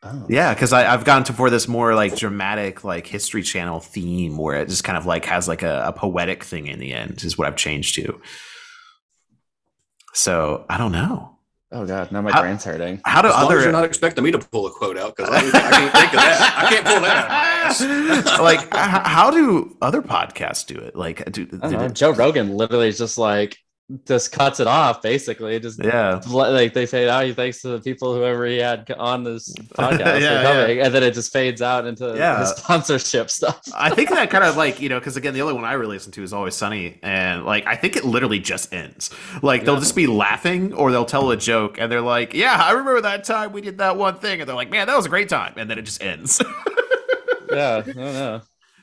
[0.00, 0.26] Oh.
[0.28, 4.60] Yeah, because I've gone to for this more like dramatic, like History Channel theme, where
[4.60, 7.36] it just kind of like has like a, a poetic thing in the end, is
[7.36, 8.20] what I've changed to.
[10.14, 11.36] So I don't know.
[11.70, 13.00] Oh god, now my How- brain's hurting.
[13.04, 15.38] How do as other you're not expecting me to pull a quote out because I,
[15.38, 16.54] I can't think of that.
[16.64, 18.40] I can't pull that out of my ass.
[18.40, 20.96] like h- how do other podcasts do it?
[20.96, 21.88] Like, do, I don't know.
[21.88, 23.58] Joe Rogan literally is just like
[24.04, 25.58] just cuts it off basically.
[25.58, 29.50] Just yeah, like they say, oh, thanks to the people whoever he had on this
[29.74, 32.44] podcast Yeah, for coming, and then it just fades out into Yeah.
[32.44, 33.60] sponsorship stuff.
[33.74, 35.96] I think that kind of like you know because again the only one I really
[35.96, 39.10] listen to is Always Sunny, and like I think it literally just ends.
[39.42, 39.80] Like they'll Yeah.
[39.80, 43.24] just be laughing or they'll tell a joke, and they're like, "Yeah, I remember that
[43.24, 45.54] time we did that one thing," and they're like, "Man, that was a great time,"
[45.56, 46.42] and then it just ends.
[47.50, 48.40] yeah, I don't know.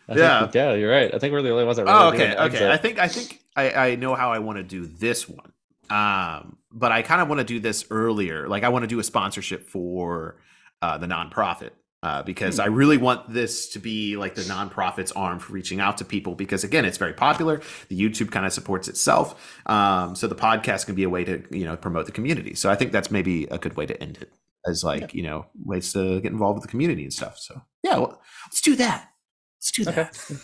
[0.09, 0.39] I Yeah.
[0.41, 1.13] think, yeah, you're right.
[1.13, 2.37] I think we're the only ones that really Oh, okay, okay.
[2.43, 2.71] exit.
[2.71, 5.51] I think I think I, I know how I want to do this one.
[5.89, 8.47] Um, but I kind of want to do this earlier.
[8.47, 10.37] Like I want to do a sponsorship for
[10.81, 11.71] uh, the nonprofit.
[12.03, 15.97] Uh, because I really want this to be like the nonprofit's arm for reaching out
[15.97, 16.35] to people.
[16.35, 17.61] Because again, it's very popular.
[17.87, 21.43] The YouTube kind of supports itself, um, so the podcast can be a way to
[21.49, 22.53] you know promote the community.
[22.53, 24.31] So I think that's maybe a good way to end it,
[24.67, 27.39] as like you know ways to get involved with the community and stuff.
[27.39, 29.09] So yeah, well, let's do that.
[29.57, 29.97] Let's do that.
[29.97, 30.39] Okay.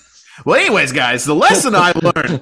[0.46, 2.42] Well, anyways, guys, the lesson I learned.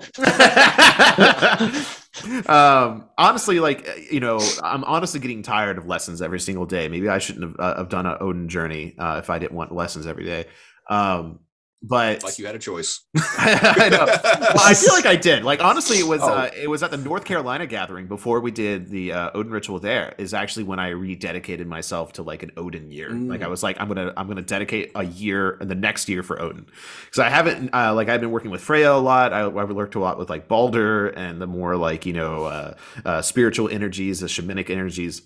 [2.50, 6.88] um, honestly, like you know, I'm honestly getting tired of lessons every single day.
[6.88, 9.74] Maybe I shouldn't have, uh, have done an Odin journey uh, if I didn't want
[9.74, 10.46] lessons every day.
[10.90, 11.40] Um,
[11.82, 13.02] but like you had a choice.
[13.38, 14.06] I know.
[14.06, 15.44] Well, I feel like I did.
[15.44, 16.28] Like honestly, it was Oh.
[16.30, 19.80] uh, it was at the North Carolina gathering before we did the uh, Odin ritual.
[19.80, 23.10] There is actually when I rededicated myself to like an Odin year.
[23.12, 23.50] Like I Mm.
[23.50, 26.66] was like, I'm gonna I'm gonna dedicate a year and the next year for Odin
[27.06, 29.32] because I haven't uh, like I've been working with Freya a lot.
[29.34, 32.74] I, I've worked a lot with like Balder and the more like you know uh,
[33.06, 35.22] uh, spiritual energies, the shamanic energies.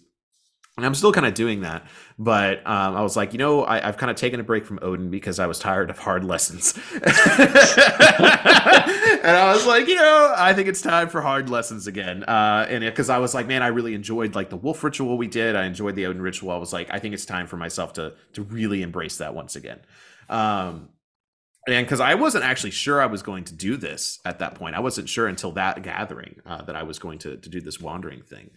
[0.75, 1.85] And I'm still kind of doing that,
[2.17, 4.79] but um, I was like, you know, I, I've kind of taken a break from
[4.81, 7.03] Odin because I was tired of hard lessons, and
[9.37, 12.23] I was like, you know, I think it's time for hard lessons again.
[12.23, 15.27] Uh, and because I was like, man, I really enjoyed like the wolf ritual we
[15.27, 15.55] did.
[15.55, 16.49] I enjoyed the Odin ritual.
[16.49, 19.55] I was like, I think it's time for myself to to really embrace that once
[19.55, 19.79] again.
[20.27, 20.89] Um,
[21.67, 24.75] and because I wasn't actually sure I was going to do this at that point,
[24.75, 27.79] I wasn't sure until that gathering uh, that I was going to to do this
[27.79, 28.49] wandering thing.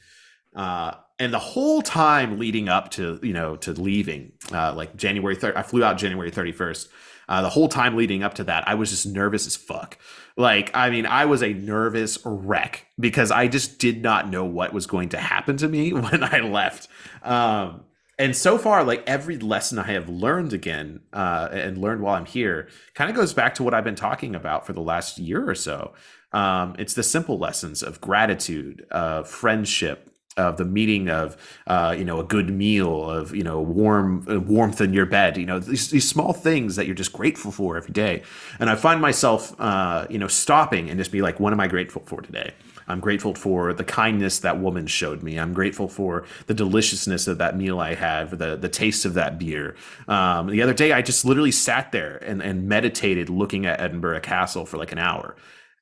[0.56, 5.36] Uh, and the whole time leading up to you know to leaving, uh, like January
[5.36, 6.88] third, I flew out January thirty first.
[7.28, 9.98] Uh, the whole time leading up to that, I was just nervous as fuck.
[10.36, 14.72] Like, I mean, I was a nervous wreck because I just did not know what
[14.72, 16.88] was going to happen to me when I left.
[17.22, 17.82] Um,
[18.18, 22.26] and so far, like every lesson I have learned again uh, and learned while I'm
[22.26, 25.48] here kind of goes back to what I've been talking about for the last year
[25.48, 25.92] or so.
[26.32, 32.04] Um, it's the simple lessons of gratitude, of friendship, of the meeting of uh, you
[32.04, 35.36] know a good meal, of you know warm uh, warmth in your bed.
[35.36, 38.22] You know these these small things that you're just grateful for every day.
[38.58, 41.66] And I find myself uh, you know stopping and just be like, what am I
[41.66, 42.52] grateful for today?
[42.88, 45.38] I'm grateful for the kindness that woman showed me.
[45.38, 49.14] I'm grateful for the deliciousness of that meal I had, for the the taste of
[49.14, 49.74] that beer.
[50.08, 54.20] Um, the other day, I just literally sat there and, and meditated, looking at Edinburgh
[54.20, 55.36] Castle for like an hour.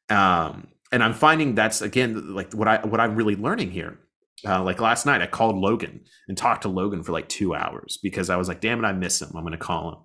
[0.09, 3.99] Um, and I'm finding that's again like what I what I'm really learning here.
[4.47, 7.99] Uh, like last night, I called Logan and talked to Logan for like two hours
[8.03, 9.31] because I was like, "Damn it, I miss him.
[9.35, 9.99] I'm going to call him."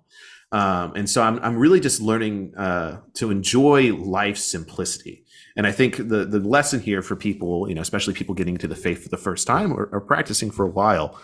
[0.52, 5.24] Um, and so I'm, I'm really just learning uh, to enjoy life's simplicity.
[5.56, 8.68] And I think the, the lesson here for people, you know, especially people getting to
[8.68, 11.20] the faith for the first time or, or practicing for a while,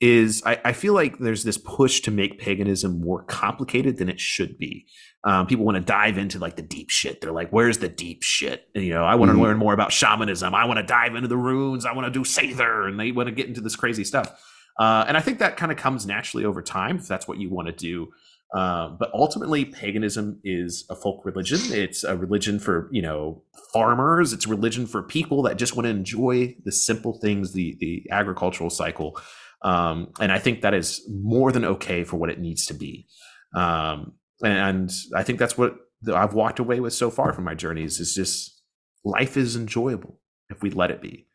[0.00, 4.18] is I, I, feel like there's this push to make paganism more complicated than it
[4.18, 4.86] should be.
[5.22, 7.20] Um, people want to dive into like the deep shit.
[7.20, 9.42] They're like, "Where's the deep shit?" And, you know, I want to mm-hmm.
[9.42, 10.54] learn more about shamanism.
[10.54, 11.84] I want to dive into the runes.
[11.84, 14.40] I want to do Seidr, and they want to get into this crazy stuff.
[14.78, 17.50] Uh, and I think that kind of comes naturally over time if that's what you
[17.50, 18.08] want to do.
[18.52, 21.60] Um, but ultimately, paganism is a folk religion.
[21.70, 23.42] It's a religion for you know
[23.72, 24.32] farmers.
[24.32, 28.06] It's a religion for people that just want to enjoy the simple things, the the
[28.10, 29.20] agricultural cycle.
[29.62, 33.06] Um, and I think that is more than okay for what it needs to be.
[33.54, 35.76] Um, and I think that's what
[36.12, 38.62] I've walked away with so far from my journeys is just
[39.04, 40.18] life is enjoyable
[40.48, 41.26] if we let it be.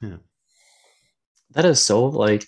[0.00, 0.16] Yeah.
[1.52, 2.44] That is so like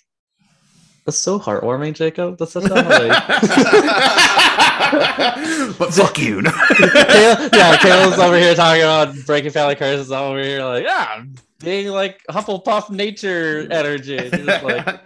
[1.05, 2.37] that's so heartwarming, Jacob.
[2.37, 2.85] That's such a like.
[5.79, 6.41] but fuck you.
[6.41, 10.11] Kayla, yeah, Caleb's over here talking about breaking family curses.
[10.11, 11.23] I'm over here like, yeah,
[11.59, 14.29] being like Hufflepuff nature energy.
[14.29, 15.01] Just like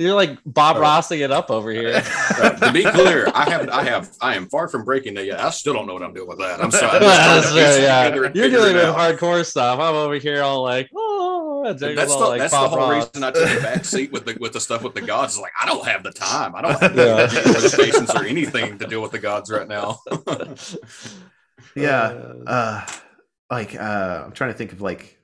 [0.00, 2.02] you're like Bob uh, Rossing it up over here.
[2.30, 3.68] Uh, to be clear, I haven't.
[3.68, 4.10] I have.
[4.22, 5.38] I am far from breaking that yet.
[5.38, 6.62] I still don't know what I'm doing with that.
[6.62, 6.98] I'm sorry.
[7.00, 8.08] That's true, yeah.
[8.08, 9.78] You're doing with hardcore stuff.
[9.78, 13.10] I'm over here all like, oh, that's the, like that's the whole Ross.
[13.14, 15.34] reason I took the back seat with the with the stuff with the gods.
[15.34, 16.54] Is like I don't have the time.
[16.54, 20.00] I don't have the patience or anything to deal with the gods right now.
[21.76, 22.86] yeah, uh,
[23.50, 25.20] like uh, I'm trying to think of like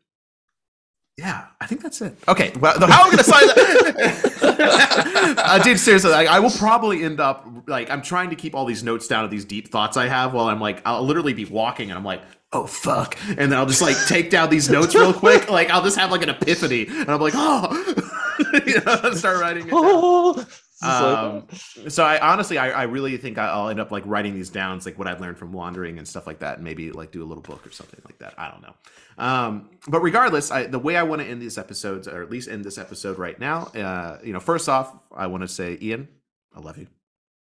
[1.18, 2.14] yeah, I think that's it.
[2.28, 4.42] Okay, well, how am I going to sign that?
[4.58, 8.64] uh, dude, seriously, I, I, will probably end up like I'm trying to keep all
[8.64, 11.44] these notes down of these deep thoughts I have while I'm like I'll literally be
[11.44, 14.94] walking and I'm like, oh fuck, and then I'll just like take down these notes
[14.94, 15.50] real quick.
[15.50, 17.94] Like I'll just have like an epiphany, and I'm like, oh,
[18.66, 19.70] you know, start writing it.
[19.70, 20.46] Down.
[20.82, 21.46] Um,
[21.88, 24.98] so I honestly, I, I really think I'll end up like writing these down, like
[24.98, 27.42] what I've learned from wandering and stuff like that, and maybe like do a little
[27.42, 28.34] book or something like that.
[28.36, 28.74] I don't know.
[29.18, 32.48] Um, but regardless, I, the way I want to end these episodes, or at least
[32.48, 36.08] end this episode right now, uh, you know, first off, I want to say, Ian,
[36.54, 36.88] I love you.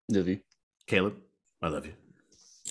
[0.09, 0.39] Love you.
[0.87, 1.15] Caleb,
[1.61, 1.93] I love you.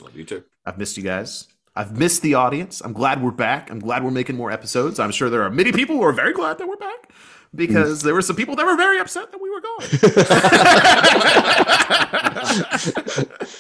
[0.01, 0.45] Love you too.
[0.65, 1.47] I've missed you guys.
[1.77, 2.81] I've missed the audience.
[2.81, 3.71] I'm glad we're back.
[3.71, 4.99] I'm glad we're making more episodes.
[5.01, 7.11] I'm sure there are many people who are very glad that we're back
[7.55, 9.85] because there were some people that were very upset that we were gone.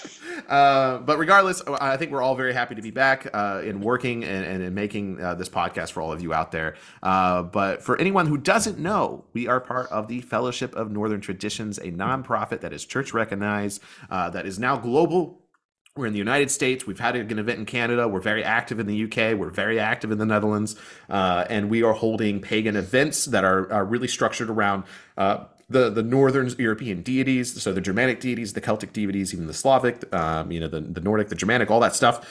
[0.48, 4.24] uh, but regardless, I think we're all very happy to be back uh, in working
[4.24, 6.76] and, and in making uh, this podcast for all of you out there.
[7.02, 11.20] Uh, but for anyone who doesn't know, we are part of the Fellowship of Northern
[11.20, 15.40] Traditions, a nonprofit that is church recognized, uh, that is now global
[15.96, 16.88] we're in the United States.
[16.88, 18.08] We've had an event in Canada.
[18.08, 19.38] We're very active in the UK.
[19.38, 20.74] We're very active in the Netherlands.
[21.08, 24.82] Uh, and we are holding pagan events that are, are really structured around
[25.16, 29.54] uh, the, the Northern European deities, so the Germanic deities, the Celtic deities, even the
[29.54, 32.28] Slavic, um, you know, the, the Nordic, the Germanic, all that stuff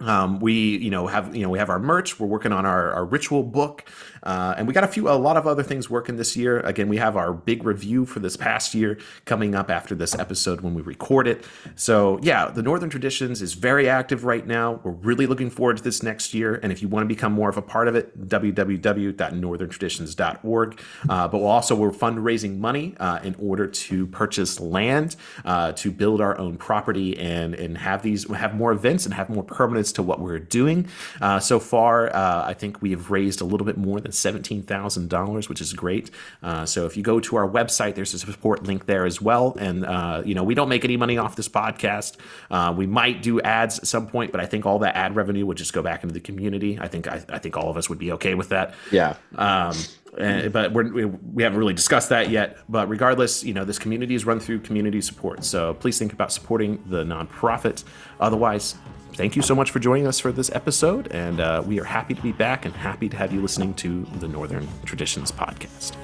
[0.00, 2.20] Um, we, you know, have you know we have our merch.
[2.20, 3.88] We're working on our, our ritual book.
[4.24, 6.58] Uh, and we got a few, a lot of other things working this year.
[6.60, 10.62] Again, we have our big review for this past year coming up after this episode
[10.62, 11.44] when we record it.
[11.76, 14.80] So, yeah, the Northern Traditions is very active right now.
[14.82, 16.58] We're really looking forward to this next year.
[16.62, 20.80] And if you want to become more of a part of it, www.northerntraditions.org.
[21.08, 25.90] Uh, but we'll also, we're fundraising money uh, in order to purchase land uh, to
[25.90, 29.92] build our own property and, and have these, have more events and have more permanence
[29.92, 30.88] to what we're doing.
[31.20, 35.48] Uh, so far, uh, I think we have raised a little bit more than $17,000,
[35.48, 36.10] which is great.
[36.42, 39.56] Uh, so if you go to our website, there's a support link there as well.
[39.58, 42.16] And, uh, you know, we don't make any money off this podcast.
[42.50, 45.46] Uh, we might do ads at some point, but I think all that ad revenue
[45.46, 46.78] would just go back into the community.
[46.80, 48.74] I think, I, I think all of us would be okay with that.
[48.90, 49.16] Yeah.
[49.36, 49.74] Um,
[50.18, 52.58] and, but we're, we haven't really discussed that yet.
[52.68, 55.44] But regardless, you know, this community is run through community support.
[55.44, 57.84] So please think about supporting the nonprofit.
[58.20, 58.76] Otherwise,
[59.14, 61.08] thank you so much for joining us for this episode.
[61.12, 64.04] And uh, we are happy to be back and happy to have you listening to
[64.18, 65.94] the Northern Traditions podcast.